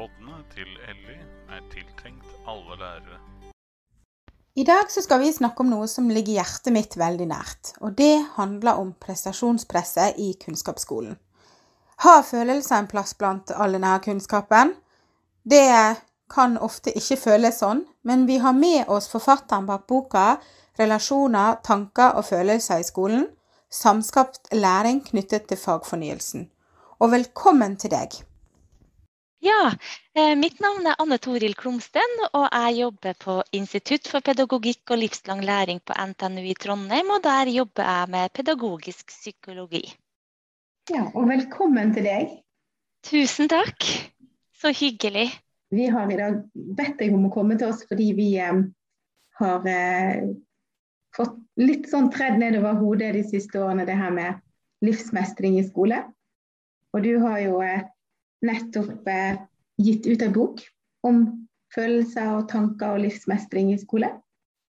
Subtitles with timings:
[0.00, 1.18] Poddene til Elly
[1.52, 3.18] er tiltenkt alle lærere.
[4.56, 8.14] I dag skal vi snakke om noe som ligger hjertet mitt veldig nært, og det
[8.38, 11.18] handler om prestasjonspresset i kunnskapsskolen.
[12.06, 14.72] Har følelser en plass blant all denne kunnskapen?
[15.44, 15.68] Det
[16.32, 20.38] kan ofte ikke føles sånn, men vi har med oss forfatteren bak boka
[20.78, 23.28] 'Relasjoner, tanker og følelser i skolen',
[23.68, 26.50] samskapt læring knyttet til fagfornyelsen.
[27.00, 28.29] Og velkommen til deg.
[29.40, 29.72] Ja,
[30.14, 35.00] eh, mitt navn er Anne Toril Klomsten, og jeg jobber på Institutt for pedagogikk og
[35.00, 37.08] livslang læring på NTNU i Trondheim.
[37.14, 39.80] Og der jobber jeg med pedagogisk psykologi.
[40.92, 42.34] Ja, og velkommen til deg.
[43.08, 43.86] Tusen takk.
[44.60, 45.30] Så hyggelig.
[45.72, 48.58] Vi har i dag bedt deg om å komme til oss fordi vi eh,
[49.40, 50.26] har eh,
[51.16, 54.44] fått litt sånn tredd nedover hodet de siste årene, det her med
[54.84, 56.02] livsmestring i skole.
[56.92, 57.88] Og du har jo eh,
[58.46, 59.40] nettopp eh,
[59.80, 60.62] gitt ut en bok
[61.06, 61.22] om
[61.74, 64.10] følelser og tanker og livsmestring i skole.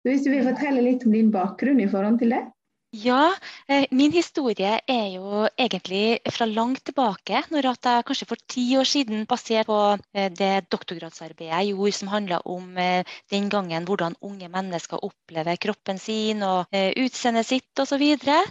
[0.01, 2.45] Så hvis du vil fortelle litt om din bakgrunn i forhold til det?
[2.91, 3.31] Ja,
[3.71, 7.39] eh, min historie er jo egentlig fra langt tilbake.
[7.47, 9.77] Når jeg kanskje for ti år siden, basert på
[10.13, 15.55] eh, det doktorgradsarbeidet jeg gjorde som handla om eh, den gangen hvordan unge mennesker opplever
[15.55, 18.43] kroppen sin og utseendet sitt osv., så, videre,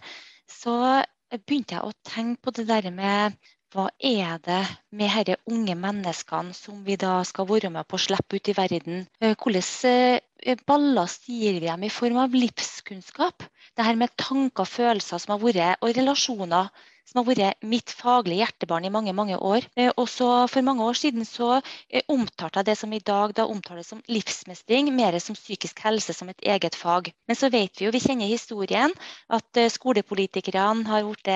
[0.49, 1.05] så
[1.37, 3.37] begynte jeg å tenke på det der med
[3.75, 4.63] hva er det
[4.99, 8.55] med disse unge menneskene som vi da skal være med på å slippe ut i
[8.57, 9.05] verden?
[9.23, 13.47] Eh, hvordan eh, ballast gir vi dem i form av livskunnskap?
[13.77, 16.73] Det her med tanker og følelser som har vært, og relasjoner
[17.11, 19.67] som har vært mitt faglige hjertebarn i mange mange år.
[19.83, 23.47] Og også For mange år siden så eh, omtalte jeg det som i dag da
[23.51, 27.13] omtales som livsmestring, mer som psykisk helse som et eget fag.
[27.27, 28.95] Men så vet vi jo, vi kjenner historien,
[29.29, 31.33] at eh, skolepolitikerne har, gjort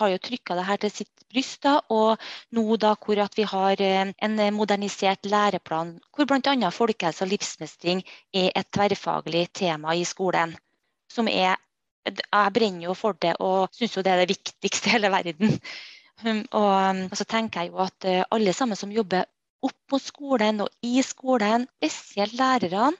[0.00, 1.60] har trykka det her til sitt bryst.
[1.66, 2.22] Da, og
[2.56, 6.70] nå da hvor at vi har en modernisert læreplan hvor bl.a.
[6.70, 10.56] folkehelse og livsmestring er et tverrfaglig tema i skolen.
[11.10, 11.56] Som er
[12.04, 15.58] jeg brenner jo for det og syns jo det er det viktigste i hele verden.
[16.24, 19.24] Um, og, og, så tenker jeg jo at uh, alle sammen som jobber
[19.64, 22.92] opp mot skolen og i skolen, spesielt lærerne,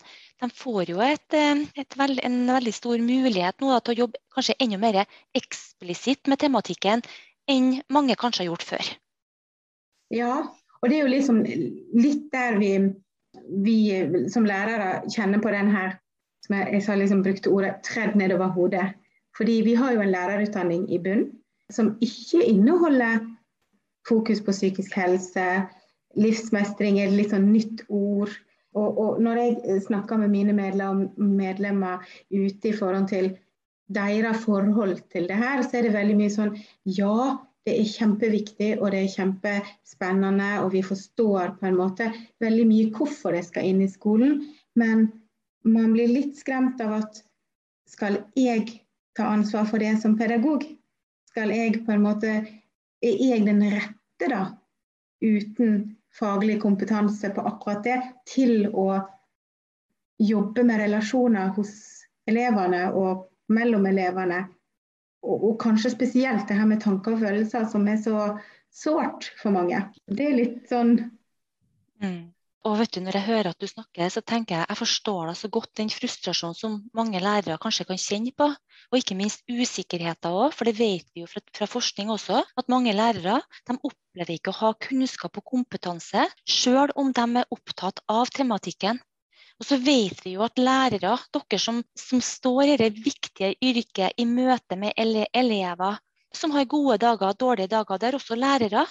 [0.42, 4.00] de får jo et, um, et veld, en veldig stor mulighet nå da, til å
[4.02, 5.00] jobbe kanskje enda mer
[5.36, 7.04] eksplisitt med tematikken
[7.50, 8.92] enn mange kanskje har gjort før.
[10.14, 10.34] Ja,
[10.80, 12.72] og det er jo liksom litt der vi,
[13.64, 13.78] vi
[14.32, 15.98] som lærere kjenner på den her
[16.44, 18.92] som jeg, jeg liksom brukte ordet 'tredd nedover hodet'.
[19.36, 21.30] Fordi vi har jo en lærerutdanning i bunn
[21.72, 23.18] som ikke inneholder
[24.08, 25.64] fokus på psykisk helse.
[26.16, 28.30] Livsmestring er et litt sånn nytt ord.
[28.74, 33.32] Og, og når jeg snakker med mine medlemmer, medlemmer ute i forhold til
[33.92, 38.70] deres forhold til det her, så er det veldig mye sånn Ja, det er kjempeviktig
[38.78, 42.10] og det er kjempespennende, og vi forstår på en måte
[42.44, 44.42] veldig mye hvorfor det skal inn i skolen.
[44.76, 45.08] Men
[45.64, 47.22] man blir litt skremt av at
[47.88, 48.66] skal jeg
[49.16, 50.66] ta ansvar for det som pedagog?
[51.30, 52.34] Skal jeg på en måte
[53.04, 54.54] Er jeg den rette, da,
[55.20, 59.02] uten faglig kompetanse på akkurat det, til å
[60.22, 61.74] jobbe med relasjoner hos
[62.30, 64.44] elevene og mellom elevene?
[65.24, 68.28] Og, og kanskje spesielt det her med tanker og følelser, som er så
[68.74, 69.80] sårt for mange.
[70.04, 70.96] Det er litt sånn
[72.02, 72.34] mm.
[72.64, 75.36] Og vet du, Når jeg hører at du snakker, så tenker jeg jeg forstår deg
[75.36, 78.46] så godt den frustrasjonen som mange lærere kanskje kan kjenne på.
[78.88, 82.72] Og ikke minst usikkerheten òg, for det vet vi jo fra, fra, forskning også, at
[82.72, 83.36] mange lærere
[83.68, 89.00] de opplever ikke å ha kunnskap og kompetanse, sjøl om de er opptatt av tematikken.
[89.60, 94.18] Og så vet vi jo at lærere, dere som, som står i det viktige yrket
[94.18, 96.00] i møte med ele elever,
[96.34, 98.86] som har gode dager og dårlige dager, det er også lærere.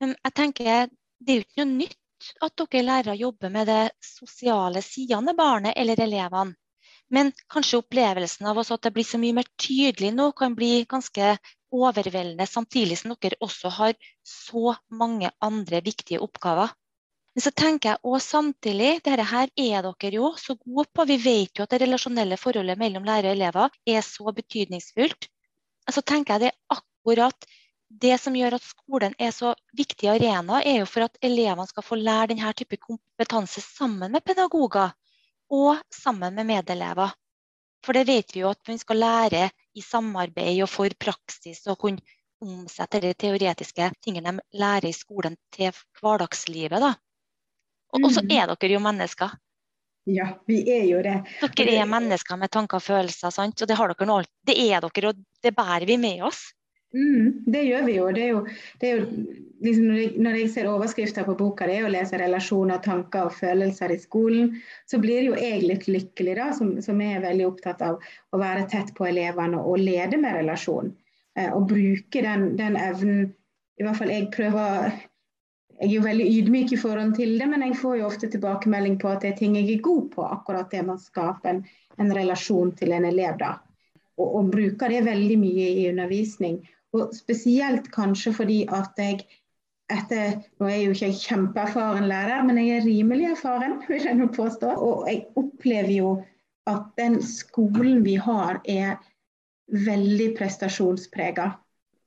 [0.00, 0.88] Jeg tenker,
[1.20, 5.40] det er jo ikke noe nytt at dere lærere jobber med det sosiale sidene av
[5.40, 6.56] barnet eller elevene.
[7.12, 11.36] Men kanskje opplevelsen av at det blir så mye mer tydelig nå, kan bli ganske
[11.76, 13.94] overveldende, samtidig som dere også har
[14.26, 16.72] så mange andre viktige oppgaver.
[17.36, 21.04] Men så tenker jeg også samtidig, dette her er dere jo så gode på.
[21.04, 25.28] Vi vet jo at det relasjonelle forholdet mellom lærere og elever er så betydningsfullt.
[25.92, 27.48] Så tenker jeg det er akkurat
[27.88, 31.84] det som gjør at skolen er så viktig arena, er jo for at elevene skal
[31.84, 34.96] få lære denne type kompetanse sammen med pedagoger
[35.52, 37.12] og sammen med medelever.
[37.84, 41.78] For det vet vi jo at man skal lære i samarbeid og for praksis og
[41.84, 42.00] kunne
[42.40, 46.80] omsette de teoretiske tingene de lærer i skolen til hverdagslivet.
[46.80, 46.96] Da.
[48.02, 48.32] Og så mm.
[48.36, 49.36] er dere jo mennesker.
[50.06, 51.16] Ja, vi er jo det.
[51.58, 53.58] Dere er mennesker med tanker og følelser, sant?
[53.62, 54.20] og det har dere nå.
[54.46, 56.44] Det er dere, og det bærer vi med oss.
[56.94, 58.04] Mm, det gjør vi jo.
[58.14, 58.42] Det er jo,
[58.80, 59.06] det er jo
[59.66, 63.26] liksom når, jeg, når, jeg, ser overskrifter på boka det er å lese relasjoner, tanker
[63.26, 64.54] og følelser i skolen,
[64.88, 68.68] så blir jo jeg litt lykkelig, da, som, som er veldig opptatt av å være
[68.72, 70.94] tett på elevene og lede med relasjon.
[71.36, 73.26] Eh, og bruke den, den, evnen
[73.76, 74.94] I hvert fall jeg prøver
[75.76, 78.96] Jeg er jo veldig ydmyk i forhold til det, men jeg får jo ofte tilbakemelding
[79.00, 81.64] på at det er ting jeg er god på, akkurat det med å skape en,
[82.00, 83.36] en relasjon til en elev.
[83.42, 83.56] da.
[84.16, 86.62] Og, og bruker det veldig mye i undervisning.
[86.96, 89.26] Og spesielt kanskje fordi at jeg
[89.92, 94.08] etter Nå er jeg jo ikke jeg kjempeerfaren lærer, men jeg er rimelig erfaren, vil
[94.08, 94.72] jeg nå påstå.
[94.82, 96.14] Og jeg opplever jo
[96.66, 98.96] at den skolen vi har, er
[99.86, 101.52] veldig prestasjonsprega.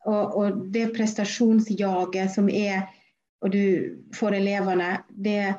[0.07, 2.87] Og, og, det prestasjonsjaget som er
[3.39, 3.65] og du
[4.15, 5.53] får elevene, det,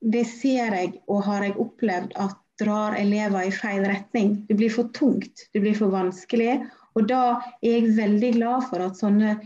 [0.00, 4.34] det ser jeg og har jeg opplevd at drar elever i feil retning.
[4.48, 6.58] Det blir for tungt, det blir for vanskelig.
[6.98, 9.36] Og da er jeg veldig glad for at sånne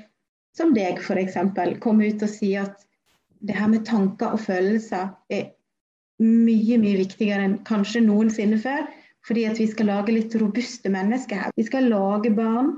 [0.56, 1.36] som deg f.eks.
[1.80, 2.86] kommer ut og sier at
[3.42, 5.50] det her med tanker og følelser er
[6.22, 8.86] mye, mye viktigere enn kanskje noensinne før.
[9.26, 11.54] Fordi at vi skal lage litt robuste mennesker her.
[11.56, 12.74] Vi skal lage barn.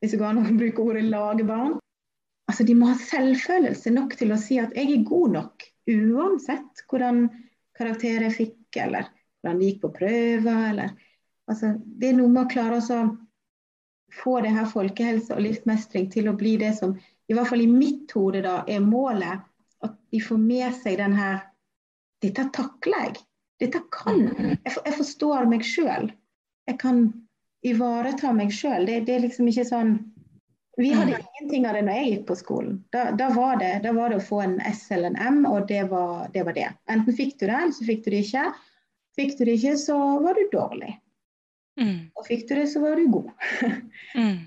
[0.00, 1.76] Hvis det går an å bruke ordet 'lage barn'.
[2.50, 6.82] Altså, De må ha selvfølelse nok til å si at 'jeg er god nok', uansett
[6.90, 7.28] hvordan
[7.78, 9.06] karakter jeg fikk, eller
[9.40, 10.64] hvordan det gikk på prøver.
[10.72, 10.90] Eller,
[11.46, 13.04] altså, det er noe med å klare å
[14.10, 16.96] få det her folkehelse og livsmestring til å bli det som
[17.30, 19.46] i hvert fall i mitt hode da, er målet.
[19.86, 21.46] At de får med seg den her
[22.20, 23.20] Dette takler jeg.
[23.62, 24.58] Dette kan jeg.
[24.66, 26.10] Jeg forstår meg sjøl.
[26.68, 27.06] Jeg kan
[27.64, 28.84] ivareta meg sjøl.
[28.84, 29.94] Det, det, er liksom ikke sånn
[30.80, 32.76] Vi hadde ingenting av det når jeg gikk på skolen.
[32.94, 35.66] Da, da, var, det, da var, det, å få en S eller en M, og
[35.68, 36.70] det var, det var det.
[36.88, 38.46] Enten fikk du det, eller så fikk du det ikke.
[39.18, 40.94] Fikk du det ikke, så var du dårlig.
[41.80, 41.98] Mm.
[42.16, 43.28] Og fikk du det, så var du god.
[44.16, 44.40] mm.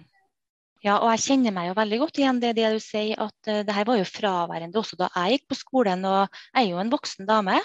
[0.83, 3.61] Ja, og jeg kjenner meg jo veldig godt igjen det, det du sier, at uh,
[3.67, 6.03] det her var jo fraværende også da jeg gikk på skolen.
[6.09, 7.61] Og jeg er jo en voksen dame,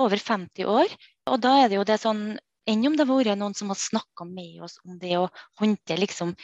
[0.00, 0.94] over 50 år.
[1.28, 2.24] Og da er det jo det sånn
[2.70, 5.28] enn om det hadde vært noen som hadde snakka med oss om det å
[5.60, 6.34] håndtere liksom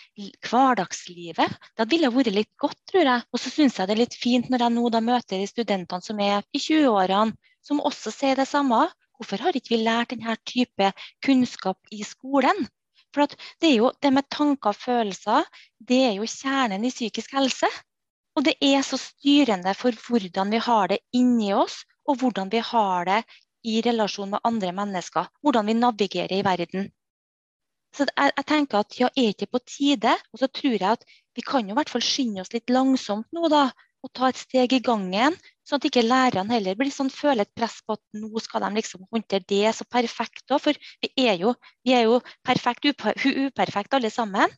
[0.49, 1.59] hverdagslivet.
[1.79, 3.26] Det ville vært litt godt, tror jeg.
[3.32, 6.05] Og så syns jeg det er litt fint når jeg nå da møter de studentene
[6.05, 8.87] som er i 20-årene, som også sier det samme.
[9.19, 10.93] Hvorfor har ikke vi lært denne type
[11.25, 12.67] kunnskap i skolen?
[13.15, 13.31] For
[13.62, 15.47] det, jo, det med tanker og følelser
[15.88, 17.70] det er jo kjernen i psykisk helse.
[18.37, 22.61] Og det er så styrende for hvordan vi har det inni oss, og hvordan vi
[22.65, 23.23] har det
[23.64, 25.28] i relasjon med andre mennesker.
[25.43, 26.88] Hvordan vi navigerer i verden.
[27.96, 30.14] Så jeg, jeg tenker at ja, er ikke på tide?
[30.32, 33.28] Og så tror jeg at vi kan jo i hvert fall skynde oss litt langsomt
[33.32, 33.69] nå, da.
[34.06, 35.34] Og ta et steg i gangen,
[35.69, 38.70] Sånn at ikke lærerne heller blir sånn, føler et press på at nå skal de
[38.78, 40.46] liksom håndtere det så perfekt.
[40.49, 41.52] For vi er jo,
[41.84, 44.55] vi er jo perfekt uperfekt alle sammen.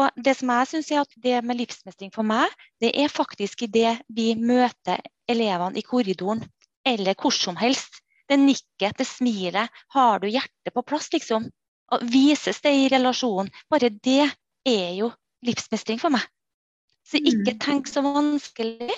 [0.00, 2.48] Og det som jeg synes er at det med livsmestring for meg,
[2.80, 6.40] det er faktisk i det vi møter elevene i korridoren,
[6.88, 8.00] eller hvor som helst.
[8.28, 9.82] Det nikket, det smilet.
[9.94, 11.50] Har du hjertet på plass, liksom?
[11.94, 13.52] Og vises det i relasjonen?
[13.70, 14.30] Bare det
[14.66, 15.12] er jo
[15.46, 16.24] livsmestring for meg.
[17.06, 17.60] Så ikke mm.
[17.62, 18.90] tenk så vanskelig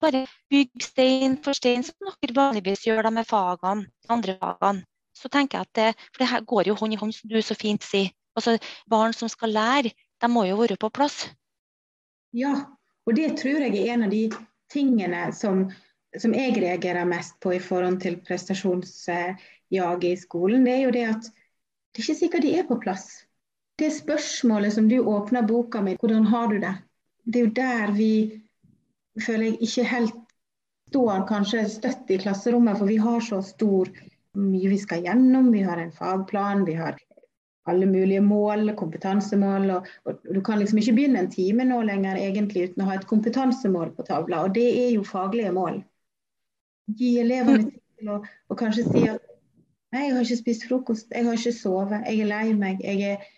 [0.00, 4.86] bare bygg stein for stein, som dere vanligvis gjør da med fagene, andre fagene.
[5.16, 7.40] Så tenker jeg at det, For det her går jo hånd i hånd, som du
[7.44, 8.08] så fint sier.
[8.38, 8.56] Altså,
[8.88, 11.26] Barn som skal lære, de må jo være på plass.
[12.32, 12.54] Ja,
[13.06, 14.30] og det tror jeg er en av de
[14.72, 15.66] tingene som,
[16.18, 20.64] som jeg reagerer mest på i forhold til prestasjonsjaget i skolen.
[20.66, 23.06] Det er jo det at det er ikke sikkert de er på plass.
[23.78, 26.74] Det spørsmålet som du åpner boka med, hvordan har du det?
[27.24, 28.12] Det er jo der vi
[29.20, 30.18] føler jeg ikke helt
[30.90, 33.90] står kanskje støtt i klasserommet, for vi har så stor
[34.38, 35.52] mye vi skal gjennom.
[35.54, 36.98] Vi har en fagplan, vi har
[37.70, 39.70] alle mulige mål, kompetansemål.
[39.76, 42.98] Og, og, Du kan liksom ikke begynne en time nå lenger egentlig uten å ha
[42.98, 45.82] et kompetansemål på tavla, og det er jo faglige mål.
[46.98, 49.26] Gi elevene tid til å og kanskje si at
[49.94, 52.82] nei, jeg har ikke spist frokost, jeg har ikke sovet, jeg er lei meg.
[52.84, 53.28] jeg er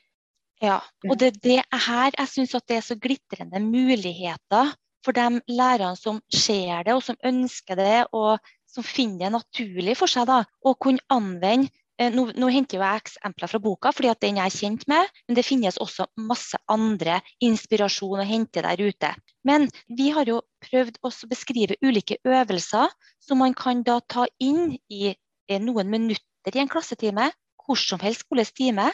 [0.63, 0.79] ja,
[1.11, 4.71] og det, er her jeg syns det er så glitrende muligheter
[5.03, 8.39] for de lærerne som ser det, og som ønsker det, og
[8.71, 13.51] som finner det naturlig for seg da, å kunne anvende nå, nå, henter jeg eksempler
[13.51, 18.23] fra boka, fordi at den er kjent med, men det finnes også masse andre inspirasjon
[18.23, 19.13] å hente der ute.
[19.45, 24.79] Men vi har jo prøvd å beskrive ulike øvelser som man kan da ta inn
[24.91, 27.31] i eh, noen minutter i en klassetime,
[27.63, 28.89] hvor som helst skoles time.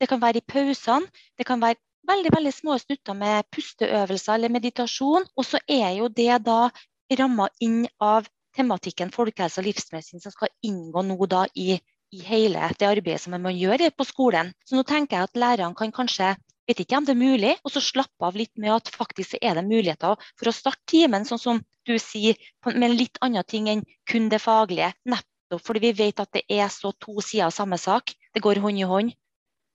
[0.00, 1.06] Det kan være i pausene,
[1.38, 1.78] det kan være
[2.08, 5.28] veldig veldig små snutter med pusteøvelser eller meditasjon.
[5.36, 6.70] Og så er jo det da
[7.18, 8.26] ramma inn av
[8.56, 11.78] tematikken folkehelse og livsmestring som skal inngå nå da i,
[12.14, 14.52] i hele det arbeidet som man gjør på skolen.
[14.64, 16.34] Så nå tenker jeg at lærerne kan kanskje
[16.68, 19.56] vet ikke om det er mulig, og så slappe av litt med at faktisk er
[19.56, 22.36] det muligheter for å starte timen, sånn som du sier,
[22.74, 24.90] med litt andre ting enn kun det faglige.
[25.08, 28.12] Nettopp fordi vi vet at det er så to sider av samme sak.
[28.34, 29.14] Det går hånd i hånd.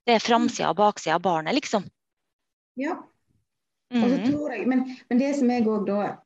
[0.05, 1.87] Det er framsida og baksida av barnet, liksom.
[2.77, 2.99] Ja.
[3.93, 4.29] Og så Mhm.
[4.29, 6.17] tror jeg, men, men det som jeg òg da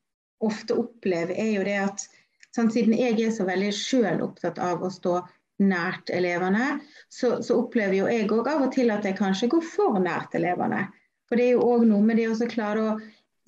[0.41, 2.07] ofte opplever, er jo det at
[2.55, 5.21] sånn, siden jeg er så veldig sjøl opptatt av å stå
[5.63, 6.77] nært elevene,
[7.09, 10.35] så, så opplever jo jeg òg av og til at jeg kanskje går for nært
[10.37, 10.85] elevene.
[11.27, 12.95] For det er jo òg noe med det å klare å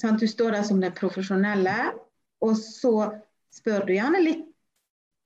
[0.01, 1.93] sant, Du står der som den profesjonelle,
[2.41, 3.11] og så
[3.53, 4.45] spør du gjerne litt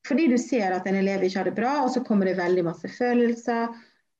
[0.04, 2.66] fordi du ser at en elev ikke har det bra, og så kommer det veldig
[2.68, 3.70] masse følelser.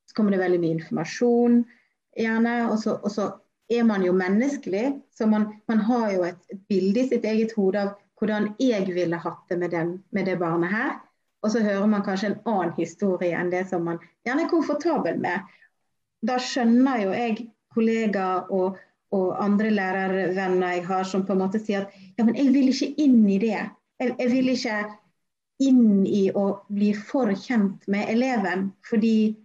[0.08, 1.58] Så kommer det veldig mye informasjon,
[2.16, 2.54] gjerne.
[2.70, 3.26] Og så, og så
[3.68, 7.52] er man jo menneskelig, så man, man har jo et, et bilde i sitt eget
[7.58, 10.94] hode av hvordan jeg ville hatt det med, den, med det barnet her.
[11.44, 15.20] Og så hører man kanskje en annen historie enn det som man gjerne er komfortabel
[15.24, 15.44] med.
[16.24, 17.38] Da skjønner jo jeg
[17.76, 18.80] kollegaer og,
[19.14, 22.72] og andre lærervenner jeg har som på en måte sier at ja, men jeg vil
[22.72, 23.60] ikke inn i det.
[24.00, 24.78] Jeg, jeg vil ikke
[25.64, 29.36] inn i å bli for kjent med eleven, fordi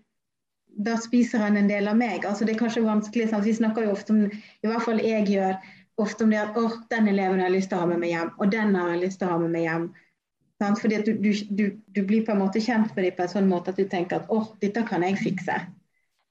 [0.78, 2.24] da spiser han en del av meg.
[2.26, 3.46] Altså Det er kanskje vanskelig, sant?
[3.46, 5.56] Vi snakker jo ofte om, i hvert fall jeg gjør,
[5.98, 8.14] ofte om det at åh, den eleven har jeg lyst til å ha med meg
[8.14, 9.88] hjem, og den har jeg lyst til å ha med meg hjem.
[10.58, 13.70] Fordi du, du, du, blir på en måte kjent med dem på en sånn måte
[13.70, 15.58] at du tenker at åh, dette kan jeg fikse.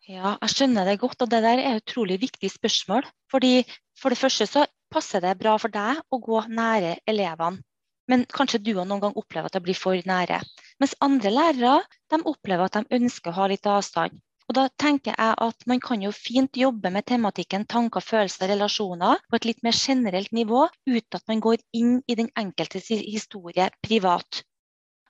[0.07, 3.07] Ja, jeg skjønner det godt, og det der er et utrolig viktig spørsmål.
[3.31, 3.63] Fordi
[3.97, 7.63] For det første så passer det bra for deg å gå nære elevene.
[8.07, 10.37] Men kanskje du har noen gang opplever at det blir for nære.
[10.79, 11.79] Mens andre lærere
[12.11, 14.15] de opplever at de ønsker å ha litt avstand.
[14.47, 19.19] Og da tenker jeg at Man kan jo fint jobbe med tematikken tanker, følelser relasjoner
[19.27, 23.67] på et litt mer generelt nivå, uten at man går inn i den enkeltes historie
[23.83, 24.43] privat.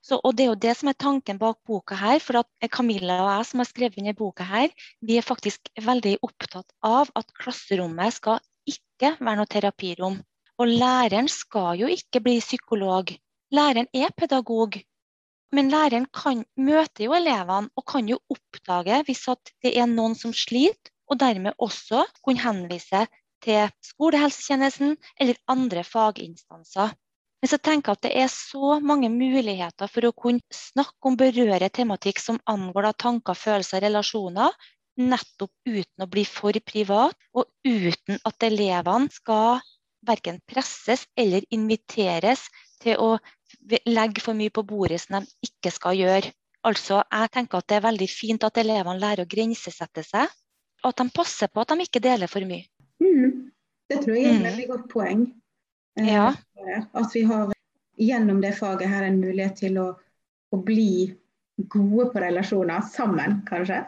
[0.01, 2.19] Så, og Det er jo det som er tanken bak boka her.
[2.19, 4.69] for at Camilla og jeg som har skrevet denne boka her,
[5.01, 10.21] vi er faktisk veldig opptatt av at klasserommet skal ikke være noe terapirom.
[10.57, 13.11] Og læreren skal jo ikke bli psykolog.
[13.51, 14.79] Læreren er pedagog.
[15.55, 19.23] Men læreren kan, møter jo elevene og kan jo oppdage hvis
[19.63, 23.05] det er noen som sliter, og dermed også kunne henvise
[23.43, 26.91] til skolehelsetjenesten eller andre faginstanser.
[27.41, 31.17] Men så tenker jeg at det er så mange muligheter for å kunne snakke om
[31.19, 34.57] berøre tematikk som angår tanker, følelser og relasjoner,
[34.97, 39.61] nettopp uten å bli for privat, og uten at elevene skal
[40.07, 42.47] verken presses eller inviteres
[42.81, 43.11] til å
[43.85, 46.31] legge for mye på bordet som de ikke skal gjøre.
[46.67, 50.27] Altså, jeg tenker at Det er veldig fint at elevene lærer å grensesette seg,
[50.83, 52.65] og at de passer på at de ikke deler for mye.
[53.03, 53.51] Mm.
[53.89, 54.49] Det tror jeg er et Mm.
[54.49, 55.33] veldig godt poeng.
[55.97, 56.33] Eh, Ja.
[56.93, 57.53] At vi har
[57.97, 59.95] gjennom det faget her en mulighet til å,
[60.53, 61.15] å bli
[61.67, 63.85] gode på relasjoner sammen, kanskje.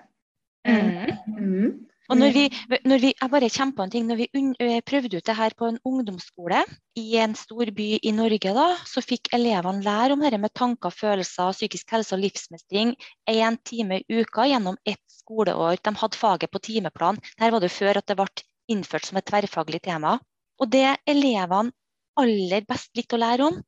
[0.67, 1.85] Mm.
[2.09, 2.13] Mm.
[2.15, 2.43] Og når vi,
[2.89, 5.67] når vi, jeg bare kjemper en ting, når vi un, prøvde ut det her på
[5.69, 6.63] en ungdomsskole
[6.97, 10.89] i en stor by i Norge, da, så fikk elevene lære om dette med tanker,
[10.89, 12.95] følelser, psykisk helse og livsmestring
[13.29, 15.77] én time i uka gjennom ett skoleår.
[15.85, 17.21] De hadde faget på timeplan.
[17.37, 18.27] Der var det før at det ble
[18.73, 20.17] innført som et tverrfaglig tema.
[20.59, 21.75] Og det elevene
[22.19, 23.61] aller best likte å lære om,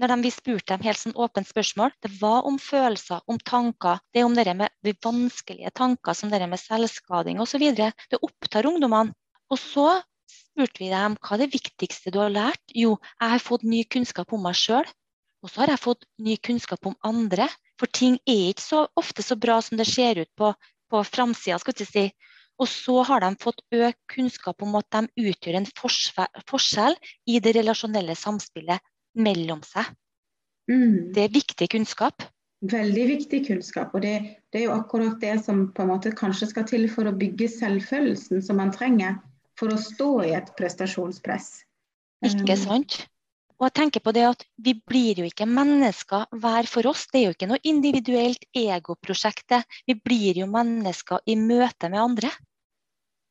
[0.00, 4.02] når de, vi spurte dem helt sånn åpent spørsmål, det var om følelser, om tanker.
[4.12, 7.64] Det er om det med de vanskelige tanker som det med selvskading osv.
[7.72, 9.16] Det opptar ungdommene.
[9.48, 9.88] Og så
[10.28, 12.62] spurte vi dem hva er det viktigste du har lært.
[12.74, 14.84] Jo, jeg har fått ny kunnskap om meg sjøl.
[15.44, 17.48] Og så har jeg fått ny kunnskap om andre.
[17.80, 20.52] For ting er ikke så ofte så bra som det ser ut på,
[20.92, 22.04] på framsida, skal vi si.
[22.60, 25.68] Og så har de fått økt kunnskap om at de utgjør en
[26.48, 26.96] forskjell
[27.28, 28.80] i det relasjonelle samspillet
[29.16, 29.88] mellom seg.
[30.70, 31.12] Mm.
[31.14, 32.26] Det er viktig kunnskap.
[32.66, 33.94] Veldig viktig kunnskap.
[33.94, 34.14] Og det,
[34.50, 37.50] det, er jo akkurat det som på en måte kanskje skal til for å bygge
[37.52, 39.20] selvfølelsen som man trenger
[39.60, 41.52] for å stå i et prestasjonspress.
[42.24, 42.96] Ikke Um, sant?
[43.56, 47.06] Og jeg tenker på det at Vi blir jo ikke mennesker hver for oss.
[47.12, 49.56] Det er jo ikke noe individuelt egoprosjekt.
[49.88, 52.32] Vi blir jo mennesker i møte med andre.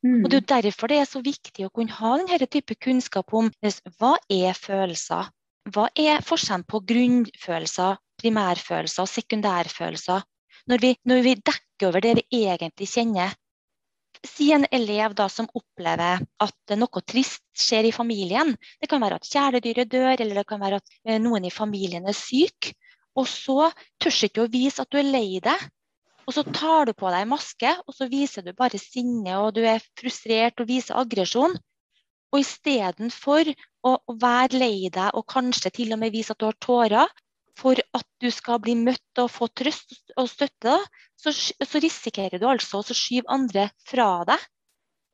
[0.05, 0.23] mm.
[0.23, 3.33] Og Det er jo derfor det er så viktig å kunne ha denne type kunnskap
[3.33, 3.51] om
[3.99, 5.29] hva er følelser.
[5.73, 10.21] Hva er forskjellen på grunnfølelser, primærfølelser og sekundærfølelser?
[10.69, 13.33] Når vi, når vi dekker over det vi egentlig kjenner.
[14.25, 18.53] Si en elev da som opplever at noe trist skjer i familien.
[18.81, 22.05] Det kan være at kjæledyret dør, eller det kan være at eh, noen i familien
[22.09, 22.71] er syk.
[23.17, 25.69] Og så tør ikke å vise at du er lei deg.
[26.25, 29.61] Og så tar du på deg maske, og så viser du bare sinne, og du
[29.65, 31.53] er frustrert og viser aggresjon.
[32.35, 33.53] Og istedenfor
[33.87, 37.13] å være lei deg og kanskje til og med vise at du har tårer,
[37.55, 40.75] for at du skal bli møtt og få trøst og støtte,
[41.15, 44.43] så, så risikerer du altså å skyve andre fra deg.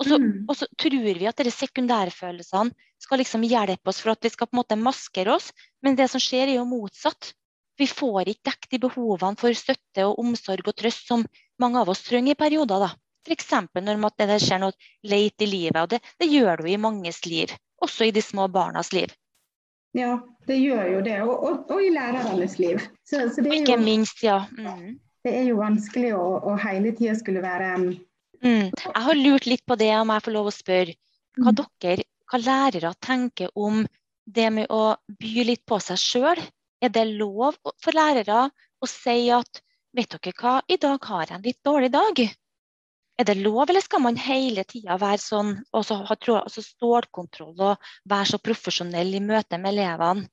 [0.02, 0.32] Og så, mm.
[0.50, 4.50] og så tror vi at disse sekundærfølelsene skal liksom hjelpe oss for at vi skal
[4.50, 5.52] på en måte maskere oss,
[5.86, 7.36] men det som skjer er jo motsatt.
[7.78, 11.26] Vi får ikke dekket de behovene for støtte og omsorg og trøst som
[11.62, 12.88] mange av oss trenger i perioder.
[12.88, 12.90] da.
[13.28, 13.52] F.eks.
[13.76, 14.74] når det skjer noe
[15.04, 18.24] leit i livet, og det, det gjør det jo i manges liv, også i de
[18.26, 19.14] små barnas liv.
[19.98, 20.16] Ja,
[20.48, 22.80] det gjør jo det, og, og, og i lærernes liv.
[23.04, 24.46] Så, så det Ikke jo, minst, ja.
[24.58, 25.00] Mm.
[25.22, 27.76] Det er jo vanskelig å, å hele tida skulle være
[28.42, 28.72] Mm.
[28.74, 30.96] Jeg har lurt litt på det, om jeg får lov å spørre.
[31.38, 31.60] Hva mm.
[31.84, 33.84] dere, hva lærere tenker om
[34.26, 36.42] det med å by litt på seg sjøl?
[36.82, 39.62] Er det lov for lærere å si at
[39.94, 42.24] vet dere hva, i dag har jeg en litt dårlig dag?
[43.22, 47.60] Er det lov, eller skal man hele tida være sånn, og så ha altså stålkontroll
[47.68, 50.26] og være så profesjonell i møte med elevene?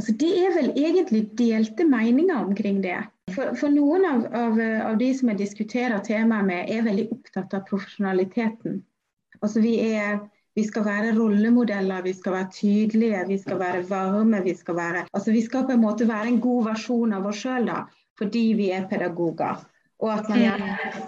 [0.00, 2.96] Altså, det er vel egentlig delte meninger omkring det.
[3.34, 7.56] For, for noen av, av, av, de som jeg diskuterer temaet med, er veldig opptatt
[7.56, 8.80] av profesjonaliteten.
[9.42, 10.20] Altså, vi, er,
[10.56, 14.40] vi skal være rollemodeller, vi skal være tydelige, vi skal være varme.
[14.44, 17.44] Vi skal, være, altså, vi skal på en måte være en god versjon av oss
[17.44, 17.72] sjøl
[18.16, 19.66] fordi vi er pedagoger.
[20.04, 20.64] Og, at man gjør,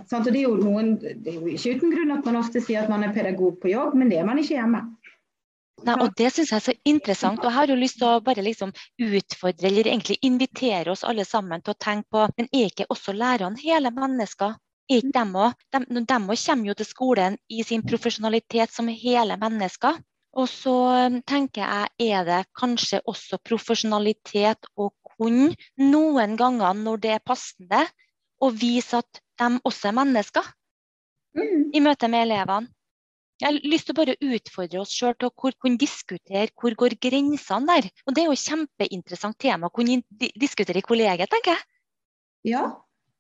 [0.09, 0.27] sant?
[0.27, 2.87] og det, er jo noen, det er jo ikke uten grunn at man ofte sier
[2.87, 4.81] at man er pedagog på jobb, men det er man ikke hjemme.
[5.87, 7.39] Nei, og Det syns jeg er så interessant.
[7.39, 8.73] og Jeg har jo lyst til å bare liksom
[9.05, 13.15] utfordre eller egentlig invitere oss alle sammen til å tenke på men er ikke også
[13.15, 14.57] lærerne hele mennesker?
[14.89, 15.55] Er ikke dem òg?
[15.71, 20.01] De, de kommer jo til skolen i sin profesjonalitet som hele mennesker.
[20.39, 20.75] Og så
[21.07, 27.25] um, tenker jeg, er det kanskje også profesjonalitet å kunne noen ganger når det er
[27.27, 27.87] passende,
[28.41, 30.51] å vise at de også er mennesker
[31.39, 31.71] mm.
[31.75, 32.73] i møte med elevene.
[33.39, 36.97] Jeg har lyst til å bare utfordre oss sjøl til å kunne diskutere hvor går
[36.99, 37.87] grensene der.
[38.07, 40.01] Og Det er jo et kjempeinteressant tema å kunne
[40.35, 41.67] diskutere i kollegiet, tenker jeg.
[42.51, 42.65] Ja,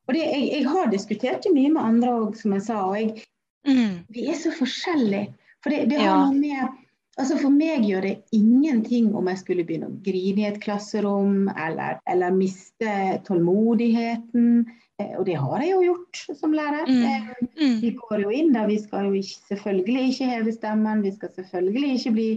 [0.08, 2.80] og det, jeg, jeg, har diskutert det mye med andre òg, som jeg sa.
[2.88, 3.28] og jeg,
[3.68, 3.94] mm.
[4.16, 5.36] Vi er så forskjellige.
[5.62, 6.28] For det, det har ja.
[6.34, 6.84] med
[7.18, 11.48] Altså For meg gjør det ingenting om jeg skulle begynne å grine i et klasserom,
[11.50, 12.92] eller, eller miste
[13.26, 14.68] tålmodigheten.
[14.98, 16.88] Eh, og det har jeg jo gjort som lærer.
[16.88, 17.04] Mm.
[17.06, 17.28] Eh,
[17.60, 17.76] mm.
[17.84, 18.70] Vi går jo inn der.
[18.70, 21.04] Vi skal jo ikke, selvfølgelig ikke heve stemmen.
[21.06, 22.28] Vi skal selvfølgelig ikke bli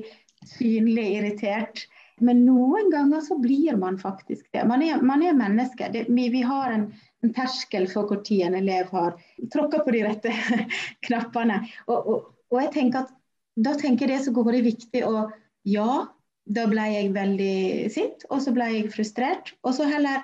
[0.56, 1.86] synlig irritert.
[2.21, 4.65] Men noen ganger så blir man faktisk det.
[4.69, 5.89] Man er, man er menneske.
[5.93, 6.86] Det, vi, vi, har en,
[7.26, 9.17] en terskel for når en elev har
[9.54, 10.36] tråkka på de rette
[11.08, 11.63] knappene.
[11.88, 13.15] Og, og, og, jeg tenker at
[13.58, 15.30] da tenker jeg det som går det viktig å
[15.67, 16.08] Ja,
[16.50, 19.52] da ble jeg veldig sint, og så ble jeg frustrert.
[19.62, 20.24] Og så heller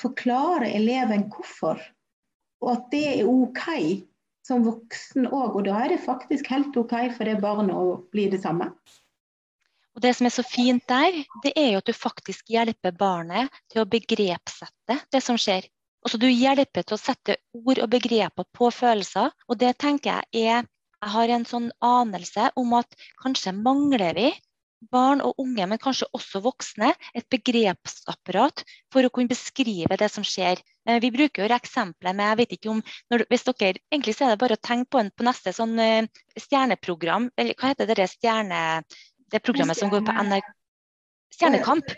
[0.00, 1.80] forklare eleven hvorfor,
[2.60, 3.66] og at det er OK
[4.46, 5.58] som voksen òg.
[5.58, 8.70] Og da er det faktisk helt OK for det barnet å bli det samme.
[9.96, 13.50] Og Det som er så fint der, det er jo at du faktisk hjelper barnet
[13.72, 15.66] til å begrepssette det som skjer.
[16.06, 19.34] Altså Du hjelper til å sette ord og begreper på følelser.
[19.48, 20.68] Og det tenker jeg er
[21.00, 22.90] Jeg har en sånn anelse om at
[23.22, 24.26] kanskje mangler vi
[24.92, 30.24] barn og unge, men kanskje også voksne, et begrepsapparat for å kunne beskrive det som
[30.26, 30.62] skjer.
[30.88, 32.80] Eh, vi bruker jo eksempler med jeg vet ikke om,
[33.12, 35.76] når, hvis dere, Egentlig så er det bare å tenke på, en, på neste sånn
[35.78, 37.30] uh, stjerneprogram.
[37.36, 38.62] eller Hva heter det stjerne...
[39.30, 40.48] Det programmet som går på NRK
[41.30, 41.92] Stjernekamp.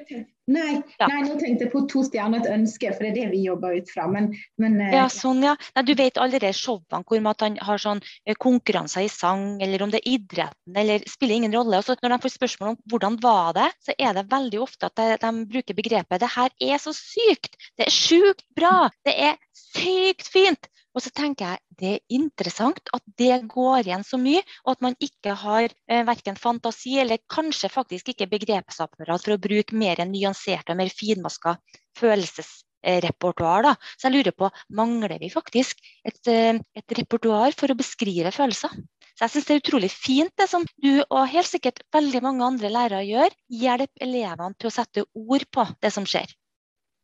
[0.53, 1.09] Nei, ja.
[1.09, 3.77] nei, nå tenkte jeg på to stjerner et ønske, for det er det vi jobber
[3.79, 4.07] ut fra.
[4.11, 5.55] Men, men eh, ja, sånn, ja.
[5.77, 9.85] Nei, du vet alle de showene hvor man har sånn eh, konkurranser i sang, eller
[9.85, 11.81] om det er idretten, eller spiller ingen rolle.
[11.81, 14.91] Og så når de får spørsmål om hvordan var det, så er det veldig ofte
[14.91, 19.17] at de, de bruker begrepet det her er så sykt, det er sjukt bra, det
[19.31, 20.69] er sykt fint.
[20.93, 24.83] Og så tenker jeg det er interessant at det går igjen så mye, og at
[24.85, 30.03] man ikke har eh, verken fantasi eller kanskje faktisk ikke begrepsapparat for å bruke mer
[30.09, 31.57] nyansert og mer finmaska
[31.99, 33.73] følelsesrepertoar.
[33.97, 38.77] Så jeg lurer på, mangler vi faktisk et, eh, et repertoar for å beskrive følelser?
[39.13, 42.47] Så jeg syns det er utrolig fint det som du og helt sikkert veldig mange
[42.47, 43.35] andre lærere gjør.
[43.53, 46.33] Hjelp elevene til å sette ord på det som skjer.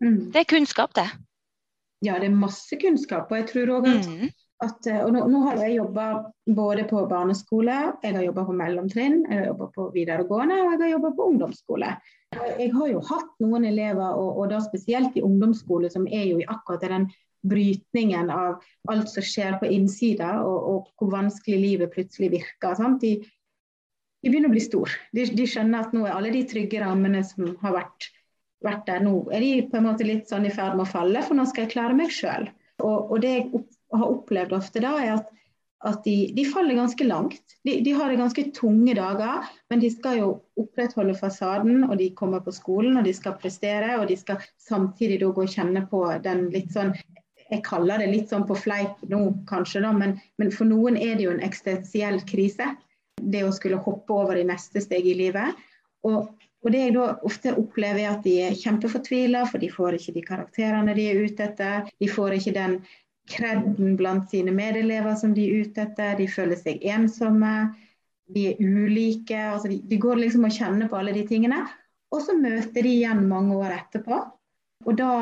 [0.02, 0.30] Mm.
[0.32, 1.08] Det er kunnskap, det.
[2.04, 3.30] Ja, det er masse kunnskap.
[3.30, 4.34] Og jeg tror også at, mm.
[4.66, 6.08] at eh, og nå, nå, har jeg jobba
[6.56, 10.82] både på barneskole, jeg har jobba på mellomtrinn, jeg har jobba på videregående og jeg
[10.84, 11.94] har jobba på ungdomsskole.
[12.58, 16.42] Jeg har jo hatt noen elever, og, og da spesielt i ungdomsskole, som er jo
[16.42, 17.08] i akkurat den
[17.48, 22.78] brytningen av alt som skjer på innsida, og, og hvor vanskelig livet plutselig virker.
[23.00, 24.98] De, de, begynner å bli store.
[25.14, 28.10] De, de, skjønner at nå er alle de trygge rammene som har vært
[28.64, 31.22] vært der nå, er de på en måte litt sånn i ferd med å falle,
[31.24, 32.48] for nå skal jeg klare meg sjøl.
[32.82, 35.28] Og, og, det jeg opp, har opplevd ofte da, er at,
[35.88, 37.54] at de, de, faller ganske langt.
[37.66, 42.10] De, de, har det ganske tunge dager, men de skal jo opprettholde fasaden, og de
[42.18, 45.86] kommer på skolen og de skal prestere, og de skal samtidig da gå og kjenne
[45.90, 46.94] på den litt sånn
[47.48, 51.16] jeg kaller det litt sånn på fleip nå, kanskje, da, men, men, for noen er
[51.16, 52.74] det jo en eksistensiell krise.
[53.18, 55.56] Det å skulle hoppe over i neste steg i livet.
[56.06, 56.28] Og,
[56.68, 60.16] og det jeg da ofte opplever, er at de er kjempefortvila, for de får ikke
[60.18, 61.88] de karakterene de er ute etter.
[61.96, 62.78] De får ikke den
[63.28, 66.16] kreden blant sine medelever som de er ute etter.
[66.20, 67.54] De føler seg ensomme.
[68.28, 69.40] De er ulike.
[69.54, 71.64] altså De, de går liksom og kjenner på alle de tingene.
[72.12, 74.20] Og så møter de igjen mange år etterpå.
[74.84, 75.12] Og da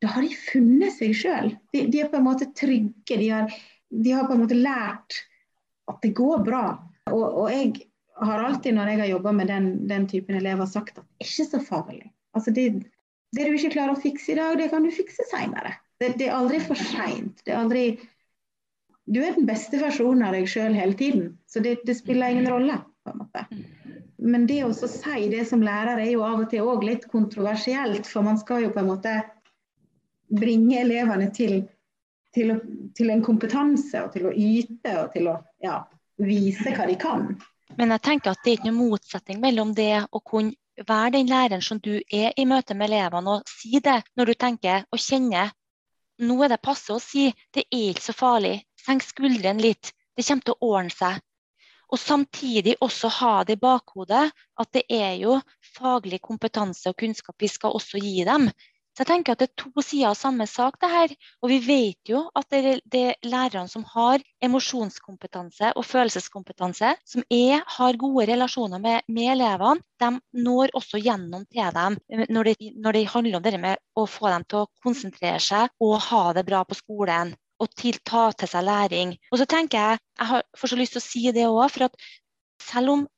[0.00, 1.50] da har de funnet seg sjøl.
[1.74, 3.18] De, de, er på en måte trygge.
[3.20, 3.52] De har,
[3.92, 5.18] de har, på en måte lært
[5.90, 6.64] at det går bra.
[7.10, 7.89] Og, og jeg
[8.26, 11.28] har alltid når jeg har jobba med den, den, typen elever, sagt at det er
[11.28, 12.10] ikke så farlig.
[12.36, 12.66] Altså det,
[13.36, 15.74] det, du ikke klarer å fikse i dag, det kan du fikse seinere.
[16.00, 17.42] Det, det, er aldri for seint.
[17.44, 22.48] Du er den beste versjonen av deg sjøl hele tiden, så det, det, spiller ingen
[22.52, 22.78] rolle.
[23.04, 23.44] på en måte.
[24.20, 28.06] Men det å si det som lærer er jo av og til òg litt kontroversielt,
[28.06, 29.14] for man skal jo på en måte
[30.30, 31.62] bringe elevene til,
[32.34, 32.54] til,
[32.96, 35.80] til, en kompetanse og til å yte og til å ja,
[36.20, 37.32] vise hva de kan.
[37.78, 41.30] Men jeg tenker at det er ikke noen motsetning mellom det å kunne være den
[41.30, 45.02] læreren som du er i møte med elevene, og si det når du tenker og
[45.02, 45.52] kjenner
[46.20, 50.26] nå er det passe å si det er ikke så farlig, senk skuldrene litt, det
[50.26, 51.20] kommer til å ordne seg.
[51.90, 54.26] Og samtidig også ha det i bakhodet
[54.62, 55.38] at det er jo
[55.74, 58.46] faglig kompetanse og kunnskap vi skal også gi dem.
[59.00, 60.74] Så jeg tenker at Det er to sider av samme sak.
[60.80, 61.12] det her.
[61.40, 67.64] Og Vi vet jo at det er lærerne som har emosjonskompetanse og følelseskompetanse, som er,
[67.64, 71.96] har gode relasjoner med, med, elevene, de når også gjennom til dem
[72.28, 75.72] når det, når det handler om det med å få dem til å konsentrere seg
[75.80, 79.16] og ha det bra på skolen og til, ta til seg læring.
[79.32, 81.96] Og så tenker Jeg jeg har så lyst til å si det også, for at
[82.68, 83.08] selv om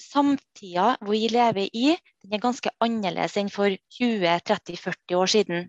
[0.00, 5.68] samtida vi lever i, den er ganske annerledes enn for 20-30-40 år siden.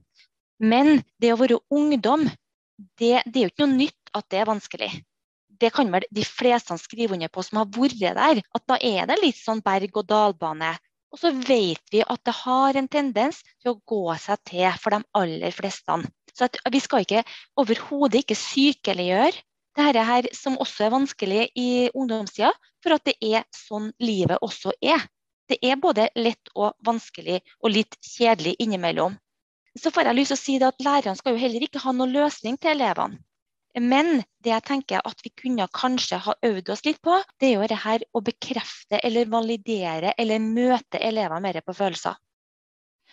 [0.61, 2.27] Men det å være ungdom,
[2.99, 4.91] det, det, er jo ikke noe nytt at det er vanskelig.
[5.61, 8.41] Det kan vel de fleste skrive under på som har vært der.
[8.41, 10.71] At da er det litt sånn berg-og-dal-bane.
[11.11, 14.95] Og så vet vi at det har en tendens til å gå seg til for
[14.95, 15.97] de aller fleste.
[16.31, 17.23] Så vi skal ikke
[17.59, 19.35] overhodet ikke sykeliggjøre
[19.77, 22.51] dette her som også er vanskelig i ungdomstida,
[22.83, 25.03] for at det er sånn livet også er.
[25.49, 29.17] Det er både lett og vanskelig og litt kjedelig innimellom.
[29.79, 32.11] Så får jeg lyst til å si at Lærerne skal jo heller ikke ha noen
[32.15, 33.19] løsning til elevene.
[33.79, 37.53] Men det jeg tenker at vi kunne kanskje ha øvd oss litt på, det er
[37.55, 42.17] jo det her å bekrefte eller validere eller møte elevene mer på følelser.